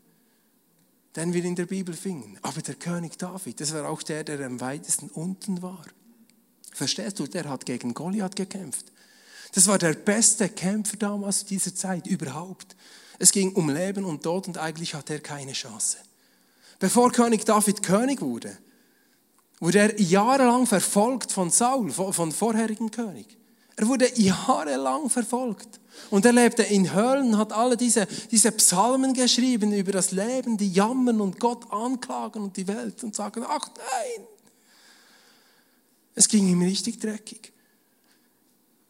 den 1.15 1.33
wir 1.33 1.43
in 1.43 1.55
der 1.55 1.65
Bibel 1.65 1.95
finden. 1.95 2.37
Aber 2.41 2.61
der 2.61 2.75
König 2.75 3.17
David, 3.17 3.59
das 3.59 3.73
war 3.73 3.89
auch 3.89 4.03
der, 4.03 4.23
der 4.23 4.45
am 4.45 4.61
weitesten 4.61 5.09
unten 5.09 5.61
war. 5.61 5.85
Verstehst 6.71 7.19
du, 7.19 7.27
der 7.27 7.49
hat 7.49 7.65
gegen 7.65 7.93
Goliath 7.93 8.35
gekämpft. 8.35 8.91
Das 9.53 9.67
war 9.67 9.77
der 9.77 9.93
beste 9.93 10.49
Kämpfer 10.49 10.97
damals 10.97 11.45
dieser 11.45 11.73
Zeit 11.73 12.05
überhaupt. 12.05 12.75
Es 13.17 13.31
ging 13.31 13.53
um 13.53 13.69
Leben 13.69 14.05
und 14.05 14.23
Tod 14.23 14.47
und 14.47 14.57
eigentlich 14.57 14.93
hat 14.93 15.09
er 15.09 15.19
keine 15.19 15.53
Chance. 15.53 15.97
Bevor 16.77 17.11
König 17.11 17.45
David 17.45 17.83
König 17.83 18.21
wurde, 18.21 18.57
wurde 19.59 19.79
er 19.79 19.99
jahrelang 19.99 20.67
verfolgt 20.67 21.31
von 21.31 21.49
Saul, 21.49 21.91
von 21.91 22.31
vorherigen 22.31 22.91
König. 22.91 23.38
Er 23.79 23.87
wurde 23.87 24.11
jahrelang 24.19 25.09
verfolgt. 25.09 25.79
Und 26.09 26.25
er 26.25 26.33
lebte 26.33 26.63
in 26.63 26.93
Höhlen, 26.93 27.37
hat 27.37 27.53
alle 27.53 27.77
diese, 27.77 28.07
diese 28.29 28.51
Psalmen 28.51 29.13
geschrieben 29.13 29.71
über 29.71 29.93
das 29.93 30.11
Leben, 30.11 30.57
die 30.57 30.69
jammern 30.69 31.21
und 31.21 31.39
Gott 31.39 31.71
anklagen 31.71 32.43
und 32.43 32.57
die 32.57 32.67
Welt 32.67 33.01
und 33.05 33.15
sagen, 33.15 33.45
ach 33.47 33.69
nein. 33.77 34.27
Es 36.13 36.27
ging 36.27 36.49
ihm 36.49 36.61
richtig 36.61 36.99
dreckig. 36.99 37.53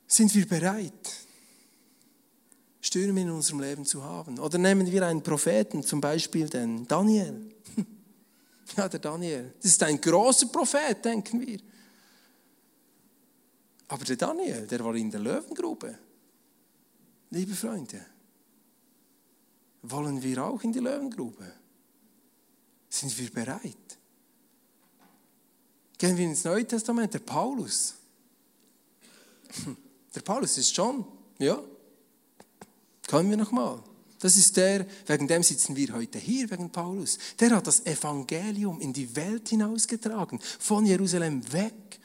Sind 0.08 0.34
wir 0.34 0.48
bereit, 0.48 1.12
Stürme 2.82 3.22
in 3.22 3.30
unserem 3.30 3.60
Leben 3.60 3.86
zu 3.86 4.04
haben? 4.04 4.40
Oder 4.40 4.58
nehmen 4.58 4.92
wir 4.92 5.06
einen 5.06 5.22
Propheten, 5.22 5.84
zum 5.84 6.02
Beispiel 6.02 6.50
den 6.50 6.88
Daniel. 6.88 7.54
Ja, 8.78 8.88
der 8.88 9.00
Daniel. 9.00 9.52
Das 9.62 9.72
ist 9.72 9.82
ein 9.82 10.00
großer 10.00 10.46
Prophet, 10.48 11.04
denken 11.04 11.42
wir. 11.46 11.60
Aber 13.90 14.06
der 14.06 14.16
Daniel, 14.16 14.68
der 14.68 14.84
war 14.86 14.96
in 14.96 15.12
der 15.12 15.20
Löwengrube. 15.20 15.98
Liebe 17.32 17.54
Freunde, 17.54 18.06
wollen 19.82 20.22
wir 20.22 20.44
auch 20.44 20.64
in 20.64 20.72
die 20.72 20.80
Löwengrube? 20.80 21.52
Sind 22.88 23.18
wir 23.18 23.30
bereit? 23.32 23.98
Gehen 25.98 26.18
wir 26.18 26.26
ins 26.26 26.44
Neue 26.44 26.66
Testament, 26.66 27.14
der 27.14 27.20
Paulus. 27.20 27.96
Der 30.16 30.22
Paulus 30.22 30.58
ist 30.58 30.74
schon, 30.74 31.06
ja. 31.40 31.62
Können 33.08 33.30
wir 33.30 33.38
noch 33.38 33.52
mal? 33.52 33.84
Das 34.20 34.36
ist 34.36 34.56
der, 34.58 34.86
wegen 35.08 35.28
dem 35.28 35.44
sitzen 35.44 35.76
wir 35.76 35.94
heute 35.94 36.20
hier, 36.20 36.50
wegen 36.52 36.70
Paulus. 36.72 37.18
Der 37.40 37.52
hat 37.56 37.68
das 37.68 37.86
Evangelium 37.86 38.80
in 38.82 38.94
die 38.94 39.16
Welt 39.16 39.50
hinausgetragen, 39.50 40.40
von 40.60 40.86
Jerusalem 40.86 41.42
weg. 41.52 42.00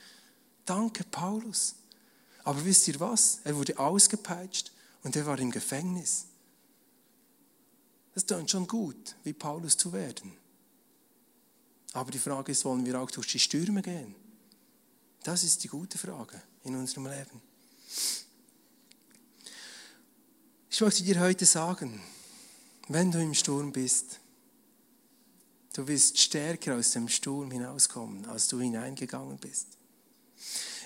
Danke, 0.65 1.05
Paulus. 1.05 1.75
Aber 2.45 2.65
wisst 2.65 2.89
ihr 2.89 3.01
was? 3.01 3.41
Er 3.45 3.57
wurde 3.57 3.79
ausgepeitscht 3.79 4.71
und 5.03 5.17
er 5.17 5.27
war 5.27 5.39
im 5.39 5.51
Gefängnis. 5.51 6.27
Ist 8.15 8.31
dann 8.31 8.49
schon 8.49 8.67
gut, 8.67 9.17
wie 9.25 9.33
Paulus 9.33 9.77
zu 9.77 9.93
werden. 9.93 10.37
Aber 11.93 12.11
die 12.11 12.19
Frage 12.19 12.53
ist, 12.53 12.65
wollen 12.65 12.85
wir 12.85 13.01
auch 13.01 13.11
durch 13.11 13.29
die 13.29 13.39
Stürme 13.39 13.83
gehen? 13.83 14.15
Das 15.23 15.43
ist 15.43 15.65
die 15.65 15.69
gute 15.69 15.97
Frage 15.97 16.41
in 16.65 16.77
unserem 16.77 17.07
Leben. 17.07 17.41
Ich 20.71 20.81
möchte 20.81 21.03
dir 21.05 21.21
heute 21.21 21.47
sagen, 21.47 22.01
wenn 22.89 23.11
du 23.11 23.23
im 23.23 23.33
Sturm 23.33 23.73
bist, 23.73 24.21
du 25.73 25.87
wirst 25.87 26.19
stärker 26.19 26.77
aus 26.77 26.91
dem 26.91 27.09
Sturm 27.09 27.51
hinauskommen, 27.51 28.27
als 28.27 28.49
du 28.49 28.61
hineingegangen 28.61 29.39
bist. 29.39 29.79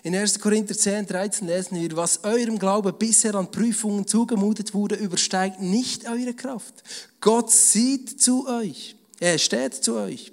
In 0.04 0.14
1. 0.14 0.38
Korinther 0.40 0.76
10, 0.76 1.06
13 1.06 1.46
lesen 1.46 1.80
wir, 1.80 1.96
was 1.96 2.22
eurem 2.24 2.58
Glaube 2.58 2.92
bisher 2.92 3.34
an 3.34 3.50
Prüfungen 3.50 4.06
zugemutet 4.06 4.72
wurde, 4.72 4.94
übersteigt 4.94 5.60
nicht 5.60 6.08
eure 6.08 6.34
Kraft. 6.34 6.82
Gott 7.20 7.50
sieht 7.50 8.20
zu 8.22 8.48
euch. 8.48 8.96
Er 9.20 9.38
steht 9.38 9.74
zu 9.74 9.96
euch. 9.96 10.32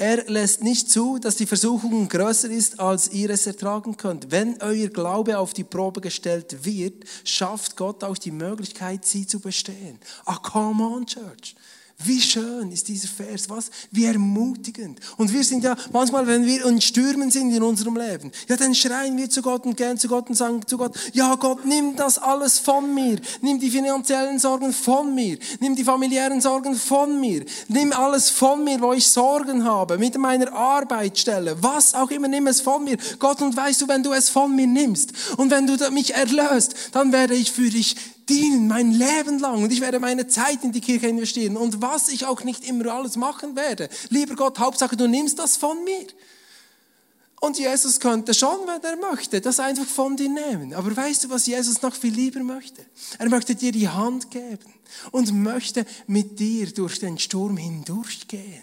Er 0.00 0.24
lässt 0.30 0.62
nicht 0.62 0.90
zu, 0.90 1.18
dass 1.18 1.34
die 1.34 1.46
Versuchung 1.46 2.08
größer 2.08 2.48
ist, 2.50 2.78
als 2.78 3.10
ihr 3.10 3.30
es 3.30 3.48
ertragen 3.48 3.96
könnt. 3.96 4.30
Wenn 4.30 4.62
euer 4.62 4.88
Glaube 4.88 5.38
auf 5.38 5.54
die 5.54 5.64
Probe 5.64 6.00
gestellt 6.00 6.64
wird, 6.64 7.04
schafft 7.24 7.76
Gott 7.76 8.04
auch 8.04 8.16
die 8.16 8.30
Möglichkeit, 8.30 9.04
sie 9.04 9.26
zu 9.26 9.40
bestehen. 9.40 9.98
Ah, 10.24 10.36
come 10.36 10.84
on, 10.84 11.04
Church. 11.04 11.56
Wie 12.04 12.20
schön 12.20 12.70
ist 12.70 12.86
dieser 12.86 13.08
Vers, 13.08 13.50
was? 13.50 13.70
Wie 13.90 14.04
ermutigend. 14.04 15.00
Und 15.16 15.32
wir 15.32 15.42
sind 15.42 15.64
ja, 15.64 15.76
manchmal, 15.92 16.28
wenn 16.28 16.46
wir 16.46 16.64
in 16.64 16.80
Stürmen 16.80 17.32
sind 17.32 17.52
in 17.52 17.60
unserem 17.64 17.96
Leben, 17.96 18.30
ja, 18.48 18.56
dann 18.56 18.72
schreien 18.76 19.16
wir 19.16 19.28
zu 19.28 19.42
Gott 19.42 19.66
und 19.66 19.76
gehen 19.76 19.98
zu 19.98 20.06
Gott 20.06 20.28
und 20.28 20.36
sagen 20.36 20.64
zu 20.64 20.78
Gott, 20.78 20.96
ja 21.12 21.34
Gott, 21.34 21.66
nimm 21.66 21.96
das 21.96 22.18
alles 22.18 22.60
von 22.60 22.94
mir. 22.94 23.18
Nimm 23.40 23.58
die 23.58 23.68
finanziellen 23.68 24.38
Sorgen 24.38 24.72
von 24.72 25.12
mir. 25.12 25.38
Nimm 25.58 25.74
die 25.74 25.82
familiären 25.82 26.40
Sorgen 26.40 26.76
von 26.76 27.20
mir. 27.20 27.44
Nimm 27.66 27.92
alles 27.92 28.30
von 28.30 28.62
mir, 28.62 28.80
wo 28.80 28.92
ich 28.92 29.08
Sorgen 29.08 29.64
habe, 29.64 29.98
mit 29.98 30.16
meiner 30.18 30.52
Arbeitsstelle, 30.52 31.60
was 31.64 31.94
auch 31.94 32.12
immer, 32.12 32.28
nimm 32.28 32.46
es 32.46 32.60
von 32.60 32.84
mir. 32.84 32.96
Gott, 33.18 33.42
und 33.42 33.56
weißt 33.56 33.80
du, 33.80 33.88
wenn 33.88 34.04
du 34.04 34.12
es 34.12 34.28
von 34.28 34.54
mir 34.54 34.68
nimmst 34.68 35.12
und 35.36 35.50
wenn 35.50 35.66
du 35.66 35.76
mich 35.90 36.14
erlöst, 36.14 36.76
dann 36.92 37.10
werde 37.10 37.34
ich 37.34 37.50
für 37.50 37.68
dich 37.68 37.96
dienen, 38.28 38.68
mein 38.68 38.92
Leben 38.92 39.38
lang. 39.38 39.62
Und 39.62 39.72
ich 39.72 39.80
werde 39.80 40.00
meine 40.00 40.26
Zeit 40.26 40.64
in 40.64 40.72
die 40.72 40.80
Kirche 40.80 41.08
investieren. 41.08 41.56
Und 41.56 41.80
was 41.80 42.08
ich 42.08 42.26
auch 42.26 42.44
nicht 42.44 42.68
immer 42.68 42.92
alles 42.92 43.16
machen 43.16 43.56
werde. 43.56 43.88
Lieber 44.10 44.34
Gott, 44.34 44.58
Hauptsache, 44.58 44.96
du 44.96 45.06
nimmst 45.06 45.38
das 45.38 45.56
von 45.56 45.82
mir. 45.84 46.06
Und 47.40 47.58
Jesus 47.58 48.00
könnte 48.00 48.34
schon, 48.34 48.66
wenn 48.66 48.82
er 48.82 48.96
möchte, 49.10 49.40
das 49.40 49.60
einfach 49.60 49.86
von 49.86 50.16
dir 50.16 50.28
nehmen. 50.28 50.74
Aber 50.74 50.96
weißt 50.96 51.24
du, 51.24 51.30
was 51.30 51.46
Jesus 51.46 51.82
noch 51.82 51.94
viel 51.94 52.12
lieber 52.12 52.42
möchte? 52.42 52.84
Er 53.18 53.28
möchte 53.28 53.54
dir 53.54 53.70
die 53.70 53.88
Hand 53.88 54.30
geben 54.30 54.74
und 55.12 55.32
möchte 55.32 55.86
mit 56.06 56.38
dir 56.40 56.72
durch 56.72 56.98
den 56.98 57.18
Sturm 57.18 57.56
hindurchgehen. 57.56 58.62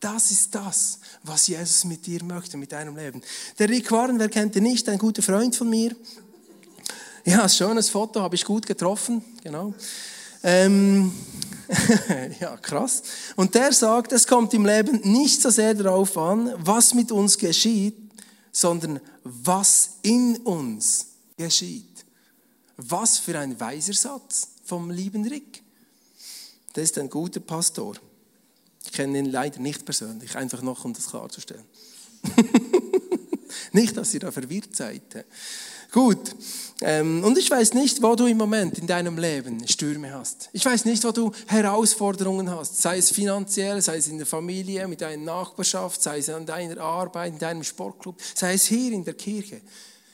Das 0.00 0.30
ist 0.30 0.54
das, 0.54 1.00
was 1.22 1.46
Jesus 1.46 1.84
mit 1.84 2.06
dir 2.06 2.24
möchte, 2.24 2.56
mit 2.56 2.72
deinem 2.72 2.96
Leben. 2.96 3.20
Der 3.58 3.68
Rick 3.68 3.90
Warren, 3.92 4.18
wer 4.18 4.30
kennt 4.30 4.56
ihn 4.56 4.62
nicht, 4.62 4.88
ein 4.88 4.98
guter 4.98 5.22
Freund 5.22 5.54
von 5.54 5.68
mir, 5.68 5.94
ja, 7.24 7.48
schönes 7.48 7.90
Foto, 7.90 8.20
habe 8.20 8.34
ich 8.34 8.44
gut 8.44 8.66
getroffen, 8.66 9.24
genau. 9.42 9.74
Ähm, 10.42 11.12
ja, 12.40 12.56
krass. 12.56 13.02
Und 13.36 13.54
der 13.54 13.72
sagt, 13.72 14.12
es 14.12 14.26
kommt 14.26 14.54
im 14.54 14.64
Leben 14.64 15.00
nicht 15.02 15.40
so 15.40 15.50
sehr 15.50 15.74
darauf 15.74 16.16
an, 16.16 16.52
was 16.58 16.94
mit 16.94 17.12
uns 17.12 17.38
geschieht, 17.38 17.96
sondern 18.52 19.00
was 19.22 19.98
in 20.02 20.38
uns 20.38 21.06
geschieht. 21.36 22.04
Was 22.76 23.18
für 23.18 23.38
ein 23.38 23.58
weiser 23.60 23.92
Satz 23.92 24.48
vom 24.64 24.90
lieben 24.90 25.26
Rick. 25.26 25.62
Der 26.74 26.84
ist 26.84 26.98
ein 26.98 27.10
guter 27.10 27.40
Pastor. 27.40 27.96
Ich 28.84 28.92
kenne 28.92 29.18
ihn 29.18 29.26
leider 29.26 29.60
nicht 29.60 29.84
persönlich, 29.84 30.36
einfach 30.36 30.62
noch, 30.62 30.84
um 30.84 30.94
das 30.94 31.08
klarzustellen. 31.08 31.64
nicht, 33.74 33.96
dass 33.96 34.14
ihr 34.14 34.20
da 34.20 34.30
verwirrt 34.30 34.76
seid. 34.76 35.02
Gut. 35.92 36.36
Ähm, 36.82 37.24
und 37.24 37.36
ich 37.36 37.50
weiß 37.50 37.74
nicht, 37.74 38.02
wo 38.02 38.14
du 38.14 38.26
im 38.26 38.36
Moment 38.36 38.78
in 38.78 38.86
deinem 38.86 39.18
Leben 39.18 39.66
Stürme 39.66 40.14
hast. 40.14 40.48
Ich 40.52 40.64
weiß 40.64 40.84
nicht, 40.84 41.04
wo 41.04 41.10
du 41.10 41.32
Herausforderungen 41.46 42.48
hast. 42.50 42.80
Sei 42.80 42.98
es 42.98 43.10
finanziell, 43.10 43.82
sei 43.82 43.96
es 43.96 44.08
in 44.08 44.18
der 44.18 44.26
Familie, 44.26 44.86
mit 44.86 45.00
deiner 45.00 45.22
Nachbarschaft, 45.22 46.00
sei 46.00 46.18
es 46.18 46.28
an 46.28 46.46
deiner 46.46 46.80
Arbeit, 46.80 47.32
in 47.32 47.38
deinem 47.38 47.64
Sportclub, 47.64 48.16
sei 48.34 48.54
es 48.54 48.66
hier 48.66 48.92
in 48.92 49.04
der 49.04 49.14
Kirche. 49.14 49.60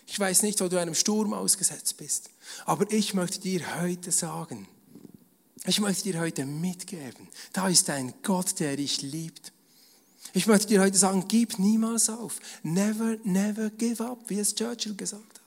Ich 0.06 0.18
weiß 0.18 0.42
nicht, 0.42 0.60
wo 0.60 0.68
du 0.68 0.80
einem 0.80 0.94
Sturm 0.94 1.34
ausgesetzt 1.34 1.96
bist. 1.98 2.30
Aber 2.64 2.90
ich 2.90 3.12
möchte 3.12 3.40
dir 3.40 3.80
heute 3.80 4.10
sagen, 4.10 4.66
ich 5.66 5.80
möchte 5.80 6.04
dir 6.04 6.20
heute 6.20 6.46
mitgeben, 6.46 7.28
da 7.52 7.68
ist 7.68 7.90
ein 7.90 8.14
Gott, 8.22 8.60
der 8.60 8.76
dich 8.76 9.02
liebt. 9.02 9.52
Ich 10.36 10.46
möchte 10.46 10.66
dir 10.66 10.82
heute 10.82 10.98
sagen, 10.98 11.24
gib 11.28 11.58
niemals 11.58 12.10
auf. 12.10 12.40
Never, 12.62 13.16
never 13.24 13.70
give 13.70 14.04
up, 14.04 14.18
wie 14.28 14.38
es 14.38 14.54
Churchill 14.54 14.94
gesagt 14.94 15.22
hat. 15.22 15.40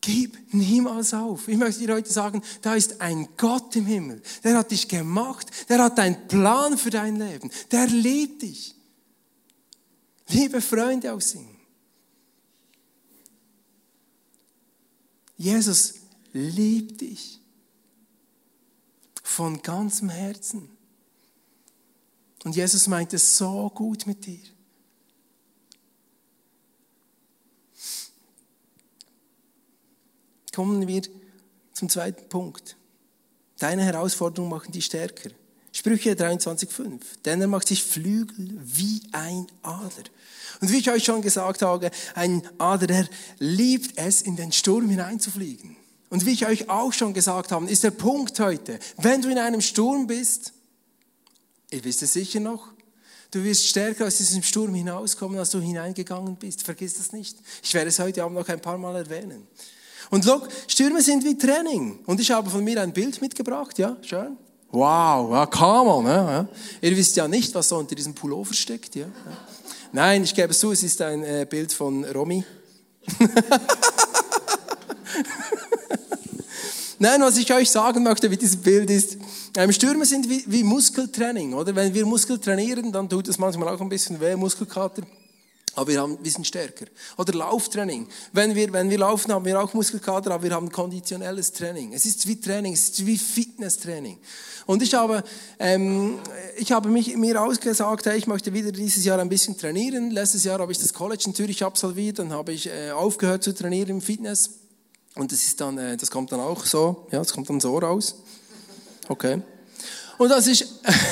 Gib 0.00 0.54
niemals 0.54 1.12
auf. 1.12 1.48
Ich 1.48 1.56
möchte 1.56 1.84
dir 1.84 1.92
heute 1.92 2.12
sagen, 2.12 2.40
da 2.60 2.76
ist 2.76 3.00
ein 3.00 3.26
Gott 3.36 3.74
im 3.74 3.86
Himmel. 3.86 4.22
Der 4.44 4.56
hat 4.56 4.70
dich 4.70 4.86
gemacht. 4.86 5.48
Der 5.68 5.82
hat 5.82 5.98
einen 5.98 6.28
Plan 6.28 6.78
für 6.78 6.90
dein 6.90 7.16
Leben. 7.16 7.50
Der 7.72 7.88
liebt 7.88 8.42
dich. 8.42 8.76
liebe 10.28 10.60
Freunde 10.60 11.12
aus 11.12 11.30
Singen. 11.30 11.58
Jesus 15.36 15.94
liebt 16.32 17.00
dich 17.00 17.40
von 19.24 19.60
ganzem 19.62 20.10
Herzen. 20.10 20.71
Und 22.44 22.56
Jesus 22.56 22.88
meint 22.88 23.12
es 23.12 23.36
so 23.36 23.70
gut 23.74 24.06
mit 24.06 24.26
dir. 24.26 24.40
Kommen 30.54 30.86
wir 30.86 31.02
zum 31.72 31.88
zweiten 31.88 32.28
Punkt. 32.28 32.76
Deine 33.58 33.84
Herausforderungen 33.84 34.50
machen 34.50 34.72
dich 34.72 34.86
stärker. 34.86 35.30
Sprüche 35.72 36.12
23,5. 36.12 37.00
Denn 37.24 37.40
er 37.40 37.46
macht 37.46 37.68
sich 37.68 37.82
Flügel 37.82 38.60
wie 38.62 39.00
ein 39.12 39.46
Adler. 39.62 40.04
Und 40.60 40.70
wie 40.70 40.78
ich 40.78 40.90
euch 40.90 41.04
schon 41.04 41.22
gesagt 41.22 41.62
habe, 41.62 41.90
ein 42.14 42.42
Adler, 42.58 42.86
der 42.86 43.08
liebt 43.38 43.96
es, 43.96 44.20
in 44.20 44.36
den 44.36 44.52
Sturm 44.52 44.88
hineinzufliegen. 44.90 45.76
Und 46.10 46.26
wie 46.26 46.32
ich 46.32 46.46
euch 46.46 46.68
auch 46.68 46.92
schon 46.92 47.14
gesagt 47.14 47.52
habe, 47.52 47.70
ist 47.70 47.84
der 47.84 47.90
Punkt 47.90 48.38
heute, 48.38 48.78
wenn 48.98 49.22
du 49.22 49.30
in 49.30 49.38
einem 49.38 49.62
Sturm 49.62 50.06
bist, 50.06 50.52
ihr 51.72 51.84
wisst 51.84 52.02
es 52.02 52.12
sicher 52.12 52.40
noch, 52.40 52.68
du 53.30 53.42
wirst 53.42 53.66
stärker 53.66 54.06
aus 54.06 54.18
diesem 54.18 54.42
Sturm 54.42 54.74
hinauskommen, 54.74 55.38
als 55.38 55.50
du 55.50 55.60
hineingegangen 55.60 56.36
bist. 56.36 56.62
Vergiss 56.62 56.94
das 56.94 57.12
nicht. 57.12 57.36
Ich 57.62 57.74
werde 57.74 57.88
es 57.88 57.98
heute 57.98 58.22
Abend 58.22 58.38
noch 58.38 58.48
ein 58.48 58.60
paar 58.60 58.78
Mal 58.78 58.96
erwähnen. 58.96 59.46
Und 60.10 60.24
look, 60.26 60.48
Stürme 60.68 61.00
sind 61.00 61.24
wie 61.24 61.38
Training. 61.38 62.00
Und 62.06 62.20
ich 62.20 62.30
habe 62.30 62.50
von 62.50 62.62
mir 62.62 62.80
ein 62.82 62.92
Bild 62.92 63.20
mitgebracht, 63.22 63.78
ja, 63.78 63.96
schön. 64.02 64.36
Wow, 64.70 65.32
ja, 65.32 65.46
come 65.46 65.90
on. 65.90 66.06
Ja, 66.06 66.48
Ihr 66.80 66.96
wisst 66.96 67.16
ja 67.16 67.28
nicht, 67.28 67.54
was 67.54 67.68
so 67.68 67.76
unter 67.76 67.94
diesem 67.94 68.14
Pullover 68.14 68.54
steckt. 68.54 68.94
Ja. 68.94 69.06
Nein, 69.92 70.24
ich 70.24 70.34
gebe 70.34 70.50
es 70.50 70.58
zu, 70.58 70.72
es 70.72 70.82
ist 70.82 71.00
ein 71.02 71.22
äh, 71.24 71.46
Bild 71.48 71.72
von 71.72 72.04
Romy. 72.04 72.44
Nein, 77.02 77.20
was 77.20 77.36
ich 77.36 77.52
euch 77.52 77.68
sagen 77.68 78.04
möchte 78.04 78.28
mit 78.28 78.40
diesem 78.40 78.60
Bild 78.60 78.88
ist, 78.88 79.16
ähm, 79.56 79.72
Stürme 79.72 80.06
sind 80.06 80.30
wie, 80.30 80.44
wie 80.46 80.62
Muskeltraining, 80.62 81.52
oder? 81.52 81.74
Wenn 81.74 81.92
wir 81.92 82.06
Muskel 82.06 82.38
trainieren, 82.38 82.92
dann 82.92 83.08
tut 83.08 83.26
es 83.26 83.40
manchmal 83.40 83.74
auch 83.74 83.80
ein 83.80 83.88
bisschen 83.88 84.20
weh, 84.20 84.36
Muskelkater. 84.36 85.02
Aber 85.74 85.90
wir, 85.90 86.00
haben, 86.00 86.16
wir 86.22 86.30
sind 86.30 86.46
stärker. 86.46 86.84
Oder 87.16 87.32
Lauftraining. 87.32 88.06
Wenn 88.32 88.54
wir, 88.54 88.72
wenn 88.72 88.88
wir 88.88 88.98
laufen, 88.98 89.32
haben 89.32 89.44
wir 89.44 89.60
auch 89.60 89.74
Muskelkater, 89.74 90.30
aber 90.30 90.44
wir 90.44 90.52
haben 90.52 90.70
konditionelles 90.70 91.52
Training. 91.52 91.92
Es 91.92 92.06
ist 92.06 92.28
wie 92.28 92.40
Training, 92.40 92.74
es 92.74 92.90
ist 92.90 93.04
wie 93.04 93.18
Fitnesstraining. 93.18 94.18
Und 94.66 94.80
ich 94.80 94.94
habe, 94.94 95.24
ähm, 95.58 96.20
ich 96.56 96.70
habe 96.70 96.88
mich, 96.88 97.16
mir 97.16 97.42
ausgesagt, 97.42 98.06
hey, 98.06 98.16
ich 98.16 98.28
möchte 98.28 98.52
wieder 98.52 98.70
dieses 98.70 99.04
Jahr 99.04 99.18
ein 99.18 99.28
bisschen 99.28 99.58
trainieren. 99.58 100.12
Letztes 100.12 100.44
Jahr 100.44 100.60
habe 100.60 100.70
ich 100.70 100.78
das 100.78 100.94
College 100.94 101.24
in 101.26 101.34
Zürich 101.34 101.64
absolviert, 101.64 102.20
dann 102.20 102.30
habe 102.30 102.52
ich 102.52 102.68
äh, 102.68 102.92
aufgehört 102.92 103.42
zu 103.42 103.52
trainieren 103.52 103.88
im 103.90 104.00
Fitness. 104.00 104.61
Und 105.14 105.30
das 105.30 105.42
ist 105.42 105.60
dann, 105.60 105.78
äh, 105.78 105.96
das 105.96 106.10
kommt 106.10 106.32
dann 106.32 106.40
auch 106.40 106.64
so, 106.64 107.06
ja, 107.10 107.18
das 107.18 107.32
kommt 107.32 107.48
dann 107.50 107.60
so 107.60 107.78
raus. 107.78 108.16
Okay. 109.08 109.42
Und 110.18 110.32
als 110.32 110.46
ich, 110.46 110.64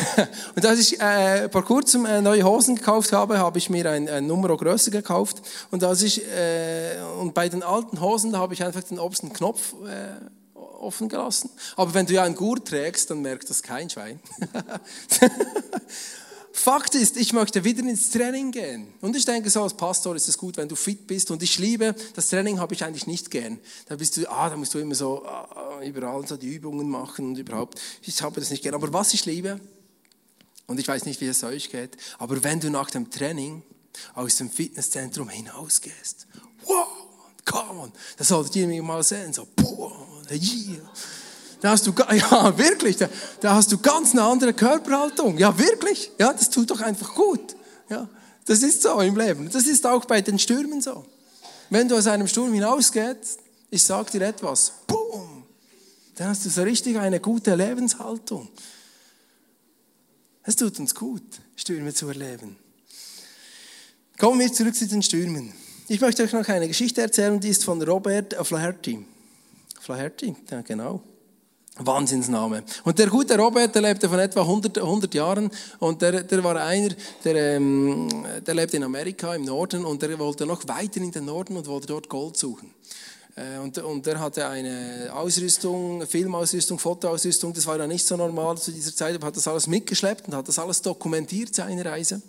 und 0.57 0.65
als 0.65 0.79
ich 0.79 1.01
äh, 1.01 1.49
vor 1.51 1.65
kurzem 1.65 2.07
äh, 2.07 2.21
neue 2.23 2.45
Hosen 2.45 2.77
gekauft 2.77 3.13
habe, 3.13 3.39
habe 3.39 3.59
ich 3.59 3.69
mir 3.69 3.91
ein, 3.91 4.09
ein 4.09 4.27
Nummer 4.27 4.57
größer 4.57 4.91
gekauft. 4.91 5.43
Und 5.71 5.83
als 5.85 6.03
ich, 6.03 6.27
äh, 6.27 6.99
und 7.19 7.35
bei 7.35 7.49
den 7.49 7.63
alten 7.63 8.01
Hosen, 8.01 8.37
habe 8.37 8.55
ich 8.55 8.65
einfach 8.65 8.83
den 8.83 8.99
obersten 8.99 9.33
Knopf 9.33 9.75
äh, 9.87 10.59
offen 10.81 11.09
gelassen. 11.09 11.51
Aber 11.77 11.93
wenn 11.95 12.07
du 12.07 12.15
ja 12.15 12.23
einen 12.23 12.37
Gurt 12.37 12.69
trägst, 12.69 13.11
dann 13.11 13.21
merkt 13.21 13.51
das 13.51 13.63
kein 13.63 13.91
Schwein. 13.91 14.21
Fakt 16.53 16.95
ist, 16.95 17.17
ich 17.17 17.33
möchte 17.33 17.65
wieder 17.65 17.81
ins 17.81 18.11
Training 18.11 18.51
gehen. 18.51 18.93
Und 19.01 19.17
ich 19.17 19.25
denke, 19.25 19.49
so 19.51 19.63
als 19.63 19.75
Pastor 19.75 20.17
ist 20.17 20.29
es 20.29 20.37
gut, 20.37 20.57
wenn 20.57 20.69
du 20.69 20.77
fit 20.77 21.07
bist. 21.07 21.31
Und 21.31 21.43
ich 21.43 21.59
liebe, 21.59 21.95
das 22.15 22.29
Training 22.29 22.59
habe 22.59 22.75
ich 22.75 22.85
eigentlich 22.85 23.07
nicht 23.07 23.31
gern. 23.31 23.59
Da 23.87 23.97
bist 23.97 24.17
du, 24.17 24.29
ah, 24.31 24.51
da 24.51 24.57
musst 24.57 24.75
du 24.75 24.79
immer 24.79 24.95
so 24.95 25.25
ah, 25.25 25.81
überall 25.85 26.27
so 26.27 26.37
die 26.37 26.49
Übungen 26.49 26.89
machen 26.89 27.27
und 27.27 27.39
überhaupt. 27.39 27.81
Ich 28.03 28.21
habe 28.23 28.41
das 28.41 28.51
nicht 28.51 28.63
gern. 28.63 28.75
Aber 28.75 28.93
was 28.93 29.15
ich 29.15 29.25
liebe, 29.27 29.61
und 30.71 30.79
ich 30.79 30.87
weiß 30.87 31.05
nicht, 31.05 31.21
wie 31.21 31.27
es 31.27 31.43
euch 31.43 31.71
geht, 31.71 31.97
aber 32.19 32.45
wenn 32.45 32.61
du 32.61 32.71
nach 32.71 32.91
dem 32.91 33.11
Training 33.11 33.63
aus 34.15 34.37
dem 34.37 34.49
Fitnesszentrum 34.49 35.29
hinausgehst, 35.29 36.29
wow, 36.65 36.87
come 37.45 37.81
on, 37.81 37.93
das 38.17 38.29
solltet 38.29 38.55
ihr 38.55 38.69
mir 38.69 38.81
mal 38.81 39.03
sehen, 39.03 39.33
so, 39.33 39.49
boah, 39.57 40.07
yeah. 40.31 40.81
Da 41.61 41.71
hast 41.71 41.87
du, 41.87 41.93
ja, 42.13 42.59
wirklich, 42.59 42.97
da, 42.97 43.09
da 43.41 43.55
hast 43.55 43.71
du 43.73 43.79
ganz 43.79 44.13
eine 44.13 44.23
andere 44.23 44.55
Körperhaltung. 44.55 45.39
Ja, 45.39 45.57
wirklich. 45.59 46.11
Ja, 46.19 46.33
das 46.33 46.51
tut 46.51 46.71
doch 46.71 46.81
einfach 46.81 47.15
gut. 47.15 47.57
Ja, 47.89 48.09
das 48.47 48.63
ist 48.63 48.83
so 48.83 49.01
im 49.01 49.17
Leben. 49.17 49.51
Das 49.51 49.67
ist 49.67 49.87
auch 49.87 50.05
bei 50.05 50.21
den 50.21 50.39
Stürmen 50.39 50.81
so. 50.81 51.05
Wenn 51.69 51.89
du 51.89 51.97
aus 51.97 52.07
einem 52.07 52.27
Sturm 52.27 52.53
hinausgehst, 52.53 53.39
ich 53.71 53.83
sag 53.83 54.11
dir 54.11 54.23
etwas, 54.23 54.73
boom, 54.87 55.45
dann 56.17 56.29
hast 56.29 56.45
du 56.45 56.51
so 56.51 56.63
richtig 56.63 56.99
eine 56.99 57.21
gute 57.21 57.55
Lebenshaltung. 57.55 58.49
Es 60.43 60.57
tut 60.57 60.79
uns 60.81 60.95
gut, 60.95 61.23
Stürme 61.55 61.95
zu 61.95 62.09
erleben. 62.09 62.57
Kommen 64.19 64.41
wir 64.41 64.53
zurück 64.53 64.75
zu 64.75 64.87
den 64.87 65.03
Stürmen. 65.03 65.53
Ich 65.89 66.01
möchte 66.01 66.23
euch 66.23 66.33
noch 66.33 66.49
eine 66.49 66.69
Geschichte 66.69 67.03
erzählen, 67.03 67.39
die 67.41 67.49
ist 67.49 67.65
von 67.65 67.81
Robert 67.83 68.35
Flaherty. 68.47 69.05
Flaherty, 69.81 70.35
ja 70.51 70.61
genau. 70.63 71.03
Wahnsinnsname. 71.79 72.63
Und 72.85 72.99
der 72.99 73.07
gute 73.07 73.39
Robert, 73.39 73.75
der 73.75 73.83
lebte 73.83 74.09
von 74.09 74.19
etwa 74.19 74.41
100, 74.43 74.79
100 74.79 75.15
Jahren 75.15 75.51
und 75.79 76.03
der, 76.03 76.23
der 76.23 76.45
war 76.45 76.57
einer, 76.57 76.95
der, 77.25 77.57
ähm, 77.57 78.09
der 78.47 78.55
lebte 78.55 78.77
in 78.77 78.85
Amerika 78.85 79.35
im 79.35 79.45
Norden 79.45 79.85
und 79.85 80.03
der 80.03 80.19
wollte 80.19 80.47
noch 80.47 80.67
weiter 80.69 81.01
in 81.01 81.13
den 81.13 81.25
Norden 81.25 81.57
und 81.57 81.67
wollte 81.67 81.87
dort 81.87 82.09
Gold 82.09 82.37
suchen. 82.37 82.75
Äh, 83.37 83.59
und, 83.59 83.79
und 83.79 84.07
er 84.07 84.21
hatte 84.21 84.47
eine 84.47 85.11
Ausrüstung, 85.15 86.07
Filmausrüstung, 86.07 86.79
Fotoausrüstung, 86.79 87.53
das 87.53 87.67
war 87.67 87.79
ja 87.79 87.87
nicht 87.87 88.07
so 88.07 88.17
normal 88.17 88.59
zu 88.59 88.73
dieser 88.73 88.95
Zeit, 88.95 89.15
aber 89.15 89.29
hat 89.29 89.37
das 89.37 89.49
alles 89.49 89.67
mitgeschleppt 89.67 90.29
und 90.29 90.35
hat 90.35 90.49
das 90.49 90.59
alles 90.59 90.83
dokumentiert, 90.83 91.55
seine 91.55 91.85
Reise. 91.85 92.21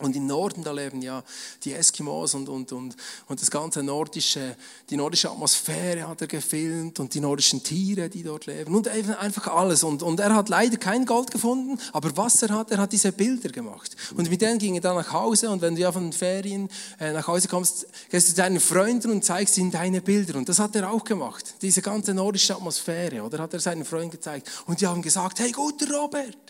Und 0.00 0.16
im 0.16 0.26
Norden, 0.26 0.64
da 0.64 0.72
leben 0.72 1.02
ja 1.02 1.22
die 1.64 1.74
Eskimos 1.74 2.34
und, 2.34 2.48
und, 2.48 2.72
und, 2.72 2.96
und 3.28 3.40
das 3.40 3.50
ganze 3.50 3.82
nordische, 3.82 4.56
die 4.88 4.96
nordische 4.96 5.30
Atmosphäre 5.30 6.08
hat 6.08 6.20
er 6.22 6.26
gefilmt 6.26 6.98
und 7.00 7.14
die 7.14 7.20
nordischen 7.20 7.62
Tiere, 7.62 8.08
die 8.08 8.22
dort 8.22 8.46
leben 8.46 8.74
und 8.74 8.88
einfach 8.88 9.48
alles. 9.48 9.84
Und, 9.84 10.02
und 10.02 10.18
er 10.20 10.34
hat 10.34 10.48
leider 10.48 10.78
kein 10.78 11.04
Gold 11.04 11.30
gefunden, 11.30 11.78
aber 11.92 12.16
was 12.16 12.42
er 12.42 12.50
hat, 12.50 12.70
er 12.70 12.78
hat 12.78 12.92
diese 12.92 13.12
Bilder 13.12 13.50
gemacht. 13.50 13.94
Und 14.16 14.30
mit 14.30 14.40
denen 14.40 14.58
ging 14.58 14.74
er 14.74 14.80
dann 14.80 14.96
nach 14.96 15.12
Hause 15.12 15.50
und 15.50 15.60
wenn 15.60 15.74
du 15.74 15.82
ja 15.82 15.92
von 15.92 16.04
den 16.04 16.12
Ferien 16.12 16.68
äh, 16.98 17.12
nach 17.12 17.26
Hause 17.26 17.48
kommst, 17.48 17.86
gehst 18.10 18.30
du 18.30 18.34
deinen 18.34 18.60
Freunden 18.60 19.10
und 19.10 19.24
zeigst 19.24 19.58
ihnen 19.58 19.70
deine 19.70 20.00
Bilder. 20.00 20.36
Und 20.36 20.48
das 20.48 20.58
hat 20.58 20.74
er 20.76 20.90
auch 20.90 21.04
gemacht. 21.04 21.54
Diese 21.62 21.82
ganze 21.82 22.14
nordische 22.14 22.54
Atmosphäre, 22.54 23.22
oder 23.22 23.38
hat 23.38 23.52
er 23.52 23.60
seinen 23.60 23.84
Freunden 23.84 24.10
gezeigt. 24.10 24.50
Und 24.66 24.80
die 24.80 24.86
haben 24.86 25.02
gesagt, 25.02 25.40
hey, 25.40 25.52
guter 25.52 25.92
Robert, 25.94 26.49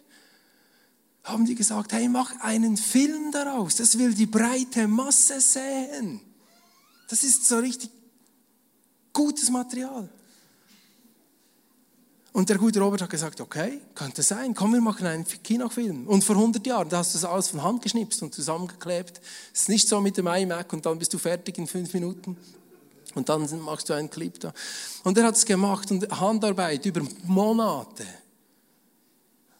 haben 1.32 1.46
die 1.46 1.54
gesagt, 1.54 1.92
hey, 1.92 2.08
mach 2.08 2.40
einen 2.40 2.76
Film 2.76 3.32
daraus. 3.32 3.76
Das 3.76 3.98
will 3.98 4.14
die 4.14 4.26
breite 4.26 4.86
Masse 4.86 5.40
sehen. 5.40 6.20
Das 7.08 7.24
ist 7.24 7.48
so 7.48 7.58
richtig 7.58 7.90
gutes 9.12 9.50
Material. 9.50 10.08
Und 12.32 12.48
der 12.48 12.58
gute 12.58 12.80
Robert 12.80 13.02
hat 13.02 13.10
gesagt, 13.10 13.40
okay, 13.40 13.80
könnte 13.94 14.22
sein, 14.22 14.54
komm, 14.54 14.72
wir 14.72 14.80
machen 14.80 15.06
einen 15.06 15.24
Kinofilm. 15.24 16.06
Und 16.06 16.22
vor 16.22 16.36
100 16.36 16.64
Jahren, 16.64 16.88
da 16.88 16.98
hast 16.98 17.14
du 17.14 17.18
das 17.18 17.28
alles 17.28 17.48
von 17.48 17.62
Hand 17.62 17.82
geschnipst 17.82 18.22
und 18.22 18.32
zusammengeklebt. 18.32 19.20
Es 19.52 19.62
ist 19.62 19.68
nicht 19.68 19.88
so 19.88 20.00
mit 20.00 20.16
dem 20.16 20.28
iMac 20.28 20.72
und 20.72 20.86
dann 20.86 20.98
bist 20.98 21.12
du 21.12 21.18
fertig 21.18 21.58
in 21.58 21.66
fünf 21.66 21.92
Minuten. 21.92 22.36
Und 23.16 23.28
dann 23.28 23.48
machst 23.62 23.88
du 23.88 23.94
einen 23.94 24.08
Clip 24.08 24.38
da. 24.38 24.52
Und 25.02 25.18
er 25.18 25.24
hat 25.24 25.34
es 25.34 25.44
gemacht 25.44 25.90
und 25.90 26.08
Handarbeit 26.20 26.86
über 26.86 27.02
Monate. 27.24 28.06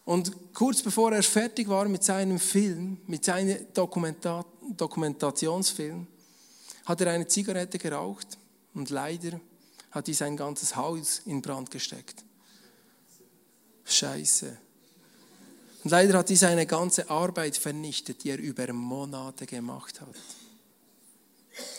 Und 0.05 0.55
kurz 0.55 0.83
bevor 0.83 1.13
er 1.13 1.23
fertig 1.23 1.69
war 1.69 1.89
mit 1.89 2.03
seinem 2.03 2.39
Film, 2.39 2.99
mit 3.07 3.25
seinem 3.25 3.67
Dokumenta 3.73 4.45
Dokumentationsfilm, 4.77 6.07
hat 6.85 7.01
er 7.01 7.13
eine 7.13 7.27
Zigarette 7.27 7.79
geraucht 7.79 8.39
und 8.75 8.91
leider 8.91 9.41
hat 9.91 10.07
die 10.07 10.15
sein 10.15 10.37
ganzes 10.37 10.77
Haus 10.77 11.23
in 11.27 11.43
Brand 11.43 11.71
gesteckt. 11.71 12.25
Scheiße. 13.85 14.57
Und 15.83 15.91
leider 15.91 16.19
hat 16.19 16.29
die 16.29 16.37
seine 16.37 16.67
ganze 16.67 17.11
Arbeit 17.11 17.57
vernichtet, 17.57 18.23
die 18.23 18.31
er 18.31 18.39
über 18.39 18.73
Monate 18.73 19.47
gemacht 19.47 20.01
hat. 20.01 20.15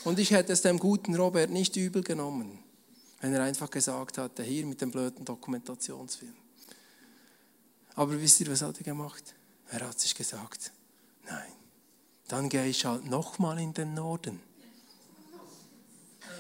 Und 0.03 0.19
ich 0.19 0.31
hätte 0.31 0.53
es 0.53 0.62
dem 0.62 0.79
guten 0.79 1.15
Robert 1.15 1.49
nicht 1.49 1.75
übel 1.75 2.03
genommen, 2.03 2.60
wenn 3.21 3.34
er 3.34 3.43
einfach 3.43 3.69
gesagt 3.69 4.17
hatte, 4.17 4.43
hier 4.43 4.65
mit 4.65 4.81
dem 4.81 4.91
blöden 4.91 5.23
Dokumentationsfilm. 5.23 6.40
Aber 7.95 8.19
wisst 8.19 8.39
ihr, 8.41 8.51
was 8.51 8.62
hat 8.62 8.77
er 8.77 8.84
gemacht? 8.84 9.36
Er 9.69 9.88
hat 9.88 9.99
sich 9.99 10.15
gesagt, 10.15 10.71
nein, 11.25 11.51
dann 12.27 12.49
gehe 12.49 12.67
ich 12.67 12.86
halt 12.86 13.06
nochmal 13.06 13.60
in 13.60 13.73
den 13.73 13.93
Norden. 13.93 14.39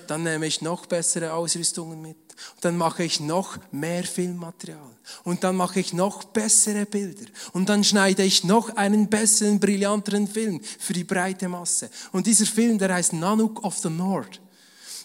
Dann 0.07 0.23
nehme 0.23 0.45
ich 0.45 0.61
noch 0.61 0.87
bessere 0.87 1.33
Ausrüstungen 1.33 2.01
mit. 2.01 2.17
Und 2.55 2.65
dann 2.65 2.77
mache 2.77 3.03
ich 3.03 3.19
noch 3.19 3.57
mehr 3.71 4.03
Filmmaterial. 4.03 4.97
Und 5.23 5.43
dann 5.43 5.55
mache 5.55 5.79
ich 5.79 5.93
noch 5.93 6.23
bessere 6.25 6.85
Bilder. 6.85 7.29
Und 7.53 7.69
dann 7.69 7.83
schneide 7.83 8.23
ich 8.23 8.43
noch 8.43 8.75
einen 8.75 9.09
besseren, 9.09 9.59
brillanteren 9.59 10.27
Film 10.27 10.61
für 10.79 10.93
die 10.93 11.03
breite 11.03 11.47
Masse. 11.47 11.89
Und 12.11 12.27
dieser 12.27 12.45
Film, 12.45 12.77
der 12.77 12.93
heißt 12.93 13.13
Nanook 13.13 13.63
of 13.63 13.77
the 13.77 13.89
North. 13.89 14.41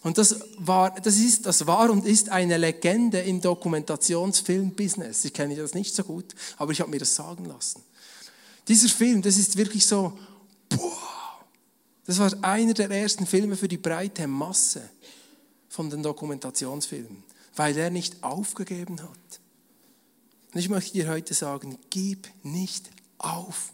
Und 0.07 0.19
das 0.19 0.37
war, 0.59 0.93
das 1.01 1.17
ist, 1.17 1.47
das 1.47 1.67
war 1.67 1.91
und 1.91 2.07
ist 2.07 2.29
eine 2.29 2.59
Legende 2.59 3.19
im 3.23 3.41
Dokumentationsfilm-Business. 3.41 5.25
Ich 5.25 5.33
kenne 5.33 5.57
das 5.57 5.75
nicht 5.75 5.97
so 5.97 6.05
gut, 6.05 6.33
aber 6.59 6.71
ich 6.71 6.81
habe 6.81 6.93
mir 6.93 7.01
das 7.01 7.17
sagen 7.17 7.45
lassen. 7.47 7.83
Dieser 8.69 8.89
Film, 8.89 9.21
das 9.21 9.37
ist 9.37 9.57
wirklich 9.57 9.85
so, 9.85 10.17
boah, 10.69 11.41
das 12.05 12.21
war 12.21 12.33
einer 12.43 12.73
der 12.73 12.89
ersten 12.89 13.27
Filme 13.27 13.57
für 13.57 13.67
die 13.67 13.79
breite 13.79 14.29
Masse 14.29 14.89
von 15.69 15.91
den 15.91 16.05
Dokumentationsfilmen, 16.05 17.25
weil 17.57 17.77
er 17.77 17.91
nicht 17.91 18.23
aufgegeben 18.23 19.03
hat. 19.03 19.41
Und 20.55 20.61
ich 20.61 20.69
möchte 20.69 20.93
dir 20.93 21.09
heute 21.09 21.35
sagen, 21.35 21.81
gib 21.91 22.29
nicht 22.45 22.89
auf. 23.19 23.73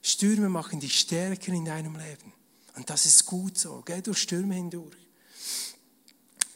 Stürme 0.00 0.48
machen 0.48 0.80
dich 0.80 0.98
stärker 0.98 1.52
in 1.52 1.66
deinem 1.66 1.96
Leben. 1.96 2.32
Und 2.74 2.88
das 2.88 3.04
ist 3.04 3.26
gut 3.26 3.58
so. 3.58 3.82
Geh 3.84 4.00
durch 4.00 4.16
Stürme 4.16 4.54
hindurch. 4.54 4.99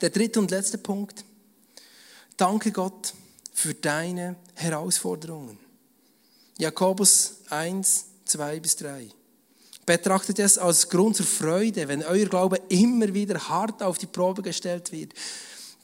Der 0.05 0.11
dritte 0.11 0.39
und 0.39 0.51
letzte 0.51 0.77
Punkt. 0.77 1.25
Danke 2.37 2.73
Gott 2.73 3.15
für 3.55 3.73
deine 3.73 4.37
Herausforderungen. 4.53 5.59
Jakobus 6.59 7.37
1, 7.49 8.05
2 8.27 8.61
bis 8.61 8.77
3. 8.77 9.09
Betrachtet 9.87 10.41
es 10.41 10.59
als 10.59 10.91
Grund 10.91 11.17
zur 11.17 11.25
Freude, 11.25 11.89
wenn 11.89 12.03
euer 12.03 12.27
Glaube 12.27 12.61
immer 12.69 13.15
wieder 13.15 13.49
hart 13.49 13.83
auf 13.83 13.97
die 13.97 14.05
Probe 14.05 14.43
gestellt 14.43 14.93
wird. 14.93 15.15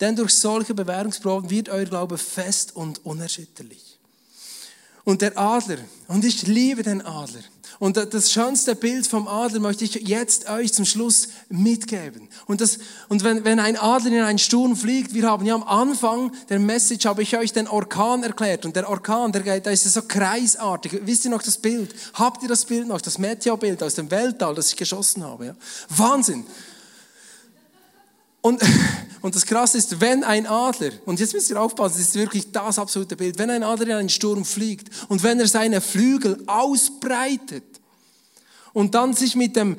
Denn 0.01 0.17
durch 0.17 0.35
solche 0.35 0.75
Bewährungsproben 0.75 1.49
wird 1.49 1.71
euer 1.71 1.87
Glaube 1.87 2.19
fest 2.19 2.77
und 2.77 3.03
unerschütterlich. 3.07 3.99
Und 5.05 5.23
der 5.23 5.39
Adler, 5.39 5.79
und 6.09 6.27
ich 6.27 6.47
liebe 6.47 6.83
den 6.83 7.01
Adler, 7.01 7.41
und 7.81 7.97
das 7.97 8.31
schönste 8.31 8.77
Bild 8.77 9.07
vom 9.07 9.27
Adler 9.27 9.59
möchte 9.59 9.87
ich 9.87 9.95
jetzt 9.95 10.51
euch 10.51 10.71
zum 10.71 10.85
Schluss 10.85 11.29
mitgeben. 11.49 12.29
Und, 12.45 12.61
das, 12.61 12.79
und 13.09 13.25
wenn, 13.25 13.43
wenn 13.47 13.59
ein 13.59 13.79
Adler 13.79 14.13
in 14.13 14.21
einen 14.21 14.39
Sturm 14.39 14.77
fliegt, 14.77 15.15
wir 15.15 15.27
haben 15.27 15.47
ja 15.47 15.55
am 15.55 15.63
Anfang 15.63 16.31
der 16.51 16.59
Message, 16.59 17.07
habe 17.07 17.23
ich 17.23 17.39
euch 17.39 17.55
den 17.55 17.67
Orkan 17.67 18.23
erklärt. 18.23 18.67
Und 18.67 18.77
der 18.77 18.87
Orkan, 18.87 19.33
der, 19.33 19.61
der 19.61 19.73
ist 19.73 19.85
so 19.85 20.03
kreisartig. 20.03 21.01
Wisst 21.07 21.25
ihr 21.25 21.31
noch 21.31 21.43
das 21.43 21.57
Bild? 21.57 21.95
Habt 22.13 22.43
ihr 22.43 22.51
das 22.51 22.67
Bild 22.67 22.87
noch? 22.87 23.01
Das 23.01 23.17
Meteorbild 23.17 23.83
aus 23.83 23.95
dem 23.95 24.11
Weltall, 24.11 24.55
das 24.55 24.69
ich 24.69 24.77
geschossen 24.77 25.25
habe. 25.25 25.47
Ja? 25.47 25.57
Wahnsinn. 25.89 26.45
Und, 28.43 28.63
und 29.23 29.35
das 29.35 29.47
Krasse 29.47 29.79
ist, 29.79 30.03
wenn 30.03 30.23
ein 30.23 30.47
Adler, 30.47 30.91
und 31.07 31.19
jetzt 31.19 31.33
müsst 31.33 31.49
ihr 31.49 31.59
aufpassen, 31.59 31.97
das 31.97 32.09
ist 32.09 32.15
wirklich 32.15 32.53
das 32.53 32.79
absolute 32.79 33.17
Bild, 33.17 33.39
wenn 33.39 33.49
ein 33.49 33.63
Adler 33.63 33.87
in 33.87 33.93
einen 33.93 34.09
Sturm 34.11 34.45
fliegt 34.45 34.91
und 35.09 35.23
wenn 35.23 35.41
er 35.41 35.49
seine 35.49 35.81
Flügel 35.81 36.43
ausbreitet 36.47 37.70
und 38.73 38.95
dann 38.95 39.15
sich 39.15 39.37
mit 39.37 39.57
dem, 39.57 39.77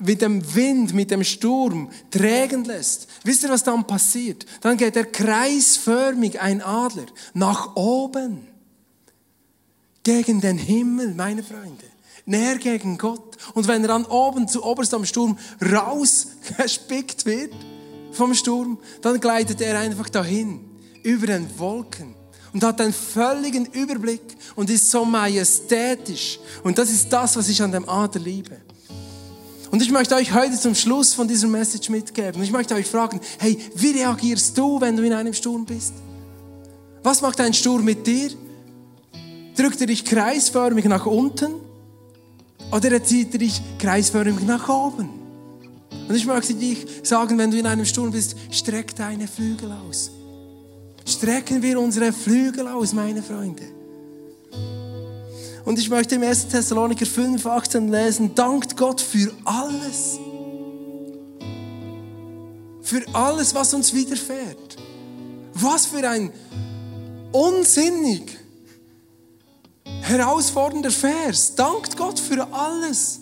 mit 0.00 0.22
dem 0.22 0.54
Wind, 0.54 0.92
mit 0.94 1.10
dem 1.10 1.24
Sturm 1.24 1.90
trägen 2.10 2.64
lässt. 2.64 3.08
Wisst 3.24 3.42
ihr, 3.42 3.48
was 3.48 3.64
dann 3.64 3.86
passiert? 3.86 4.44
Dann 4.60 4.76
geht 4.76 4.96
er 4.96 5.04
kreisförmig, 5.04 6.40
ein 6.40 6.62
Adler, 6.62 7.06
nach 7.32 7.76
oben. 7.76 8.48
Gegen 10.02 10.40
den 10.40 10.58
Himmel, 10.58 11.14
meine 11.14 11.42
Freunde. 11.42 11.84
Näher 12.26 12.56
gegen 12.56 12.98
Gott. 12.98 13.36
Und 13.54 13.68
wenn 13.68 13.82
er 13.82 13.88
dann 13.88 14.04
oben 14.06 14.48
zu 14.48 14.64
oberst 14.64 14.94
am 14.94 15.04
Sturm 15.04 15.38
rausgespickt 15.62 17.26
wird 17.26 17.54
vom 18.12 18.34
Sturm, 18.34 18.78
dann 19.02 19.20
gleitet 19.20 19.60
er 19.60 19.78
einfach 19.78 20.08
dahin, 20.08 20.60
über 21.02 21.26
den 21.26 21.58
Wolken 21.58 22.14
und 22.54 22.62
hat 22.62 22.80
einen 22.80 22.92
völligen 22.92 23.66
Überblick 23.66 24.22
und 24.54 24.70
ist 24.70 24.88
so 24.90 25.04
majestätisch. 25.04 26.38
Und 26.62 26.78
das 26.78 26.88
ist 26.88 27.12
das, 27.12 27.36
was 27.36 27.48
ich 27.48 27.60
an 27.60 27.72
dem 27.72 27.86
Adler 27.88 28.22
liebe. 28.22 28.56
Und 29.72 29.82
ich 29.82 29.90
möchte 29.90 30.14
euch 30.14 30.32
heute 30.32 30.58
zum 30.58 30.76
Schluss 30.76 31.12
von 31.12 31.26
dieser 31.26 31.48
Message 31.48 31.90
mitgeben. 31.90 32.40
Ich 32.44 32.52
möchte 32.52 32.76
euch 32.76 32.86
fragen, 32.86 33.20
hey, 33.38 33.58
wie 33.74 33.90
reagierst 33.90 34.56
du, 34.56 34.80
wenn 34.80 34.96
du 34.96 35.02
in 35.02 35.12
einem 35.12 35.34
Sturm 35.34 35.64
bist? 35.64 35.94
Was 37.02 37.20
macht 37.20 37.40
ein 37.40 37.52
Sturm 37.52 37.84
mit 37.84 38.06
dir? 38.06 38.30
Drückt 39.56 39.80
er 39.80 39.88
dich 39.88 40.04
kreisförmig 40.04 40.84
nach 40.84 41.06
unten? 41.06 41.54
Oder 42.70 43.02
zieht 43.02 43.32
er 43.32 43.40
dich 43.40 43.60
kreisförmig 43.80 44.46
nach 44.46 44.68
oben? 44.68 45.08
Und 46.08 46.14
ich 46.14 46.24
möchte 46.24 46.54
dich 46.54 46.86
sagen, 47.02 47.36
wenn 47.36 47.50
du 47.50 47.58
in 47.58 47.66
einem 47.66 47.84
Sturm 47.84 48.12
bist, 48.12 48.36
streck 48.52 48.94
deine 48.94 49.26
Flügel 49.26 49.72
aus 49.72 50.12
strecken 51.04 51.62
wir 51.62 51.78
unsere 51.78 52.12
Flügel 52.12 52.68
aus, 52.68 52.92
meine 52.92 53.22
Freunde. 53.22 53.62
Und 55.64 55.78
ich 55.78 55.88
möchte 55.88 56.16
im 56.16 56.22
1. 56.22 56.48
Thessaloniker 56.48 57.06
5, 57.06 57.44
18 57.44 57.88
lesen, 57.88 58.34
dankt 58.34 58.76
Gott 58.76 59.00
für 59.00 59.32
alles. 59.44 60.18
Für 62.82 63.02
alles, 63.14 63.54
was 63.54 63.72
uns 63.72 63.94
widerfährt. 63.94 64.76
Was 65.54 65.86
für 65.86 66.06
ein 66.08 66.30
unsinnig 67.32 68.38
herausfordernder 70.02 70.90
Vers. 70.90 71.54
Dankt 71.54 71.96
Gott 71.96 72.20
für 72.20 72.46
alles. 72.52 73.20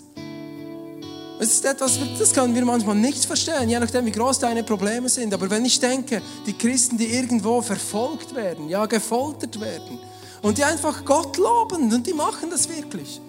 Es 1.42 1.54
ist 1.54 1.64
etwas, 1.64 1.98
das 2.20 2.32
können 2.32 2.54
wir 2.54 2.64
manchmal 2.64 2.94
nicht 2.94 3.24
verstehen, 3.24 3.68
je 3.68 3.80
nachdem, 3.80 4.06
wie 4.06 4.12
groß 4.12 4.38
deine 4.38 4.62
Probleme 4.62 5.08
sind. 5.08 5.34
Aber 5.34 5.50
wenn 5.50 5.64
ich 5.64 5.80
denke, 5.80 6.22
die 6.46 6.52
Christen, 6.52 6.96
die 6.96 7.06
irgendwo 7.06 7.60
verfolgt 7.60 8.32
werden, 8.36 8.68
ja, 8.68 8.86
gefoltert 8.86 9.60
werden, 9.60 9.98
und 10.40 10.56
die 10.56 10.62
einfach 10.62 11.04
Gott 11.04 11.36
loben, 11.38 11.92
und 11.92 12.06
die 12.06 12.12
machen 12.12 12.48
das 12.48 12.68
wirklich. 12.68 13.20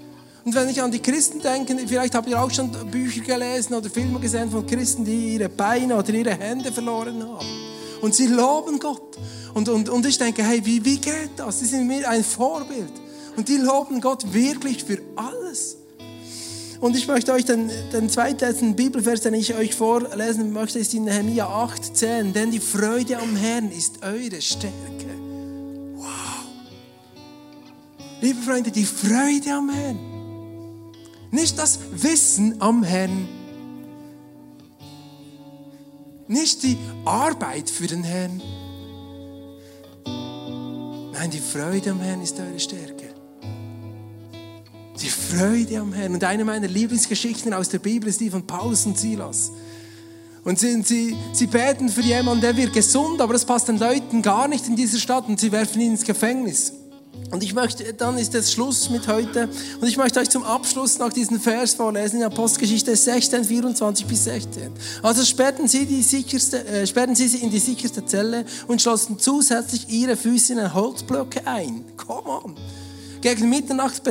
Und 0.46 0.54
wenn 0.54 0.70
ich 0.70 0.80
an 0.80 0.92
die 0.92 1.00
Christen 1.00 1.42
denke, 1.42 1.76
vielleicht 1.88 2.14
habt 2.14 2.30
ihr 2.30 2.40
auch 2.40 2.52
schon 2.52 2.70
Bücher 2.92 3.22
gelesen 3.22 3.74
oder 3.74 3.90
Filme 3.90 4.20
gesehen 4.20 4.52
von 4.52 4.64
Christen, 4.68 5.04
die 5.04 5.34
ihre 5.34 5.50
Beine 5.50 5.96
oder 5.96 6.14
ihre 6.14 6.36
Hände 6.36 6.72
verloren 6.72 7.24
haben. 7.24 7.48
Und 8.04 8.14
sie 8.14 8.28
loben 8.28 8.78
Gott. 8.78 9.18
Und, 9.56 9.70
und, 9.70 9.90
und 9.90 10.06
ich 10.06 10.20
denke, 10.20 10.44
hey, 10.44 10.64
wie, 10.64 10.86
wie 10.86 11.00
geht 11.00 11.32
das? 11.38 11.62
Sie 11.62 11.66
sind 11.66 11.88
mir 11.88 12.08
ein 12.08 12.24
Vorbild. 12.24 12.94
Und 13.36 13.50
die 13.50 13.58
loben 13.58 14.00
Gott 14.00 14.32
wirklich 14.32 14.84
für 14.84 15.00
alles. 15.16 15.78
Und 16.84 16.98
ich 16.98 17.08
möchte 17.08 17.32
euch 17.32 17.46
den, 17.46 17.72
den 17.94 18.10
zweitletzten 18.10 18.76
Bibelvers, 18.76 19.22
den 19.22 19.34
ich 19.36 19.56
euch 19.56 19.74
vorlesen 19.74 20.52
möchte, 20.52 20.80
ist 20.80 20.94
in 20.94 21.06
Nehemiah 21.06 21.48
8, 21.48 21.96
10. 21.96 22.34
Denn 22.34 22.52
die 22.52 22.60
Freude 22.60 23.20
am 23.20 23.38
Herrn 23.38 23.72
ist 23.72 24.04
eure 24.04 24.42
Stärke. 24.42 25.08
Wow. 25.96 26.08
Liebe 28.20 28.42
Freunde, 28.42 28.70
die 28.70 28.84
Freude 28.84 29.54
am 29.54 29.70
Herrn. 29.70 29.98
Nicht 31.32 31.58
das 31.58 31.80
Wissen 31.94 32.62
am 32.62 32.84
Herrn. 32.84 33.30
Nicht 36.28 36.64
die 36.64 36.76
Arbeit 37.06 37.70
für 37.70 37.88
den 37.88 38.04
Herrn. 38.04 38.42
Nein, 41.14 41.32
die 41.32 41.40
Freude 41.40 41.92
am 41.92 42.02
Herrn 42.02 42.22
ist 42.22 42.38
eure 42.38 42.60
Stärke. 42.60 42.93
Die 45.04 45.10
Freude 45.10 45.80
am 45.80 45.92
Herrn. 45.92 46.14
Und 46.14 46.24
eine 46.24 46.46
meiner 46.46 46.68
Lieblingsgeschichten 46.68 47.54
aus 47.54 47.68
der 47.68 47.80
Bibel 47.80 48.08
ist 48.08 48.22
die 48.22 48.30
von 48.30 48.48
Paulus 48.48 48.86
und 48.86 48.98
Silas. 48.98 49.52
Und 50.46 50.60
sie, 50.60 50.82
sie, 50.82 51.18
sie 51.34 51.48
beten 51.48 51.90
für 51.90 52.02
jemanden, 52.02 52.42
der 52.42 52.56
wird 52.56 52.72
gesund, 52.72 53.20
aber 53.20 53.34
das 53.34 53.44
passt 53.44 53.68
den 53.68 53.78
Leuten 53.78 54.22
gar 54.22 54.48
nicht 54.48 54.66
in 54.68 54.78
dieser 54.78 54.98
Stadt 54.98 55.28
und 55.28 55.40
sie 55.42 55.52
werfen 55.52 55.82
ihn 55.82 55.92
ins 55.92 56.06
Gefängnis. 56.06 56.74
Und 57.32 57.44
ich 57.44 57.54
möchte, 57.54 57.94
dann 57.94 58.18
ist 58.18 58.34
es 58.34 58.54
Schluss 58.54 58.90
mit 58.90 59.08
heute. 59.08 59.50
Und 59.82 59.88
ich 59.88 59.98
möchte 59.98 60.22
euch 60.22 60.30
zum 60.30 60.44
Abschluss 60.44 61.00
noch 61.00 61.12
diesen 61.12 61.40
Vers 61.40 61.74
vorlesen 61.74 62.20
in 62.20 62.26
Apostelgeschichte 62.26 62.96
16, 62.96 63.44
24 63.44 64.06
bis 64.06 64.24
16. 64.24 64.72
Also 65.02 65.26
sperrten 65.26 65.68
sie, 65.68 65.86
die 65.86 66.02
sicherste, 66.02 66.66
äh, 66.66 66.88
sperrten 66.88 67.16
sie 67.16 67.28
sie 67.28 67.40
in 67.40 67.50
die 67.50 67.60
sicherste 67.60 68.06
Zelle 68.06 68.46
und 68.68 68.82
schlossen 68.82 69.20
zusätzlich 69.20 69.90
ihre 69.90 70.16
Füße 70.16 70.54
in 70.54 70.74
Holzblöcke 70.74 71.46
ein. 71.46 71.84
Come 71.98 72.30
on. 72.30 72.56
Gegen 73.22 73.50
Mitternacht 73.50 74.04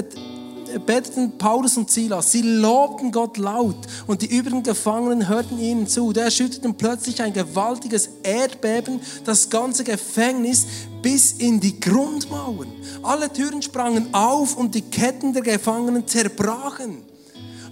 beteten 0.78 1.38
Paulus 1.38 1.76
und 1.76 1.90
Silas. 1.90 2.32
Sie 2.32 2.42
lobten 2.42 3.12
Gott 3.12 3.36
laut 3.36 3.76
und 4.06 4.22
die 4.22 4.26
übrigen 4.26 4.62
Gefangenen 4.62 5.28
hörten 5.28 5.58
ihnen 5.58 5.86
zu. 5.86 6.12
Da 6.12 6.22
erschütterten 6.22 6.74
plötzlich 6.74 7.22
ein 7.22 7.32
gewaltiges 7.32 8.10
Erdbeben 8.22 9.00
das 9.24 9.50
ganze 9.50 9.84
Gefängnis 9.84 10.66
bis 11.02 11.32
in 11.32 11.60
die 11.60 11.78
Grundmauern. 11.80 12.72
Alle 13.02 13.32
Türen 13.32 13.62
sprangen 13.62 14.12
auf 14.12 14.56
und 14.56 14.74
die 14.74 14.82
Ketten 14.82 15.32
der 15.32 15.42
Gefangenen 15.42 16.06
zerbrachen. 16.06 17.02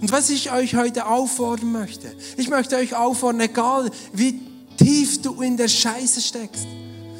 Und 0.01 0.11
was 0.11 0.29
ich 0.29 0.51
euch 0.51 0.75
heute 0.75 1.05
auffordern 1.05 1.71
möchte, 1.71 2.07
ich 2.35 2.49
möchte 2.49 2.75
euch 2.75 2.95
auffordern, 2.95 3.41
egal 3.41 3.89
wie 4.13 4.39
tief 4.77 5.21
du 5.21 5.41
in 5.41 5.57
der 5.57 5.67
Scheiße 5.67 6.21
steckst, 6.21 6.65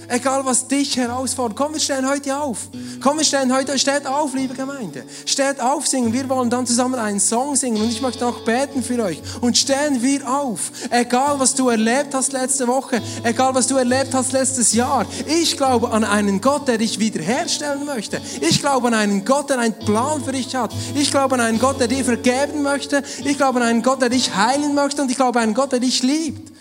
Egal 0.08 0.46
was 0.46 0.68
dich 0.68 0.98
herausfordert. 0.98 1.58
Komm, 1.58 1.74
wir 1.74 1.80
stehen 1.80 2.08
heute 2.08 2.38
auf. 2.38 2.68
Komm, 3.02 3.18
wir 3.18 3.26
stehen 3.26 3.54
heute, 3.54 3.78
steht 3.80 4.06
auf, 4.06 4.34
liebe 4.34 4.54
Gemeinde. 4.54 5.04
Steht 5.26 5.60
auf, 5.62 5.88
singen. 5.88 6.12
Wir 6.14 6.28
wollen 6.30 6.50
dann 6.50 6.66
zusammen 6.66 6.96
einen 6.96 7.20
Song 7.20 7.56
singen 7.56 7.82
und 7.82 7.90
ich 7.90 8.02
möchte 8.02 8.26
auch 8.26 8.44
beten 8.44 8.84
für 8.84 9.02
euch. 9.04 9.22
Und 9.42 9.58
stehen 9.58 10.02
wir 10.02 10.30
auf. 10.30 10.72
Egal 10.90 11.40
was 11.40 11.56
du 11.56 11.70
erlebt 11.70 12.14
hast 12.14 12.34
letzte 12.34 12.68
Woche, 12.68 13.02
egal 13.24 13.56
was 13.56 13.68
du 13.68 13.78
erlebt 13.78 14.14
hast 14.14 14.32
letztes 14.34 14.74
Jahr. 14.74 15.06
Ich 15.28 15.58
glaube 15.58 15.92
an 15.92 16.04
einen 16.04 16.42
Gott, 16.42 16.68
der 16.68 16.78
dich 16.78 17.00
wiederherstellen 17.00 17.86
möchte. 17.86 18.22
Ich 18.42 18.60
glaube 18.60 18.88
an 18.88 18.94
einen 18.94 19.26
Gott, 19.26 19.50
der 19.50 19.60
einen 19.60 19.78
Plan 19.80 20.24
für 20.24 20.32
dich 20.32 20.56
hat. 20.56 20.74
Ich 20.96 21.12
glaube 21.12 21.36
an 21.36 21.42
einen 21.42 21.60
Gott, 21.60 21.80
der 21.80 21.88
dir 21.88 22.04
vergeben 22.04 22.64
möchte. 22.64 23.04
Ich 23.24 23.38
glaube 23.38 23.60
an 23.60 23.68
einen 23.68 23.82
Gott, 23.82 24.02
der 24.02 24.10
dich 24.10 24.36
heilen 24.36 24.76
möchte. 24.76 25.02
Und 25.02 25.12
ich 25.12 25.18
glaube 25.18 25.40
an 25.40 25.44
einen 25.44 25.54
Gott, 25.54 25.72
der 25.72 25.80
dich 25.80 26.04
liebt. 26.04 26.52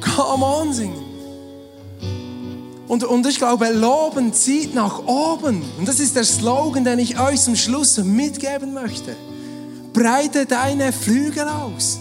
Come 0.00 0.44
on, 0.44 0.72
singen. 0.72 1.03
Und, 2.86 3.04
und 3.04 3.26
ich 3.26 3.38
glaube, 3.38 3.68
Loben 3.70 4.32
zieht 4.32 4.74
nach 4.74 5.06
oben. 5.06 5.62
Und 5.78 5.88
das 5.88 6.00
ist 6.00 6.16
der 6.16 6.24
Slogan, 6.24 6.84
den 6.84 6.98
ich 6.98 7.18
euch 7.18 7.40
zum 7.40 7.56
Schluss 7.56 7.96
mitgeben 7.98 8.74
möchte. 8.74 9.16
Breite 9.92 10.44
deine 10.44 10.92
Flügel 10.92 11.48
aus. 11.48 11.98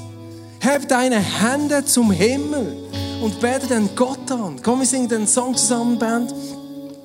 Heb 0.59 0.87
deine 0.87 1.19
Hände 1.19 1.85
zum 1.85 2.11
Himmel 2.11 2.75
und 3.21 3.39
bete 3.39 3.67
den 3.67 3.95
Gott 3.95 4.29
an. 4.31 4.59
Komm, 4.61 4.79
wir 4.79 4.85
singen 4.85 5.07
den 5.07 5.27
Song 5.27 5.55
zusammen, 5.55 5.97
Band. 5.97 6.33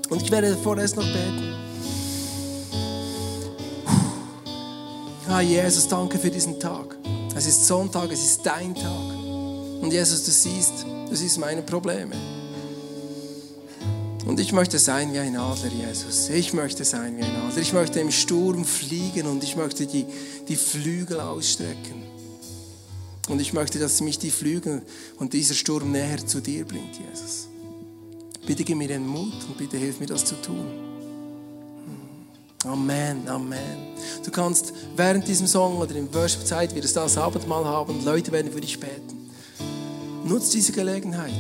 Und 0.09 0.23
ich 0.23 0.31
werde 0.31 0.57
vorerst 0.57 0.97
noch 0.97 1.05
beten. 1.05 1.55
Ah, 5.29 5.41
Jesus, 5.43 5.87
danke 5.87 6.19
für 6.19 6.31
diesen 6.31 6.59
Tag. 6.59 6.97
Es 7.37 7.47
ist 7.47 7.67
Sonntag, 7.67 8.11
es 8.11 8.25
ist 8.25 8.47
dein 8.47 8.75
Tag. 8.75 9.15
Und 9.83 9.93
Jesus, 9.93 10.25
du 10.25 10.31
siehst, 10.31 10.87
du 11.09 11.15
siehst 11.15 11.39
meine 11.39 11.63
Probleme. 11.63 12.17
Und 14.29 14.39
ich 14.41 14.53
möchte 14.53 14.79
sein 14.79 15.15
wie 15.15 15.21
ein 15.21 15.39
Adler, 15.39 15.71
Jesus. 15.73 16.29
Ich 16.29 16.53
möchte 16.53 16.85
sein 16.85 17.17
wie 17.17 17.23
ein 17.23 17.35
Adler. 17.35 17.63
Ich 17.63 17.73
möchte 17.73 17.99
im 17.99 18.11
Sturm 18.11 18.63
fliegen 18.67 19.27
und 19.27 19.43
ich 19.43 19.57
möchte 19.57 19.87
die, 19.87 20.05
die 20.47 20.57
Flügel 20.57 21.19
ausstrecken. 21.19 22.03
Und 23.31 23.41
ich 23.41 23.55
möchte, 23.55 23.79
dass 23.79 24.03
mich 24.03 24.19
die 24.19 24.31
Flügel 24.31 24.83
und 25.17 25.33
dieser 25.33 25.55
Sturm 25.55 25.93
näher 25.93 26.19
zu 26.27 26.43
dir 26.43 26.67
bringt, 26.67 26.99
Jesus. 26.99 27.49
Bitte 28.47 28.65
gib 28.65 28.77
mir 28.77 28.89
den 28.89 29.07
Mut 29.07 29.33
und 29.49 29.57
bitte 29.57 29.79
hilf 29.79 29.99
mir, 29.99 30.07
das 30.07 30.27
zu 30.27 30.35
tun. 30.43 30.67
Hm. 32.65 32.71
Amen, 32.71 33.27
Amen. 33.29 33.95
Du 34.27 34.31
kannst 34.31 34.75
während 34.95 35.27
diesem 35.27 35.47
Song 35.47 35.79
oder 35.79 35.95
in 35.95 36.13
Worship-Zeit, 36.13 36.75
wir 36.75 36.83
das 36.83 37.17
Abendmahl 37.17 37.65
haben, 37.65 38.05
Leute 38.05 38.31
werden 38.31 38.53
für 38.53 38.61
dich 38.61 38.79
beten. 38.79 39.31
Nutz 40.27 40.51
diese 40.51 40.73
Gelegenheit. 40.73 41.33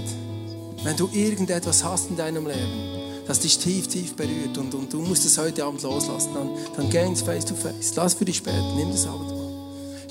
Wenn 0.84 0.96
du 0.96 1.08
irgendetwas 1.12 1.82
hast 1.84 2.10
in 2.10 2.16
deinem 2.16 2.46
Leben, 2.46 3.24
das 3.26 3.40
dich 3.40 3.58
tief, 3.58 3.88
tief 3.88 4.14
berührt 4.14 4.56
und, 4.58 4.74
und 4.74 4.92
du 4.92 5.00
musst 5.00 5.24
es 5.26 5.36
heute 5.36 5.64
Abend 5.64 5.82
loslassen, 5.82 6.30
dann, 6.34 6.50
dann 6.76 6.90
geh 6.90 7.04
ins 7.04 7.22
Face-to-Face. 7.22 7.92
-face. 7.92 7.96
Lass 7.96 8.14
für 8.14 8.24
dich 8.24 8.42
beten, 8.42 8.76
nimm 8.76 8.90
das 8.90 9.06
Abendmahl. 9.06 9.52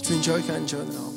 Ich 0.02 0.10
wünsche 0.10 0.34
euch 0.34 0.52
einen 0.52 0.68
schönen 0.68 0.96
Abend. 0.96 1.17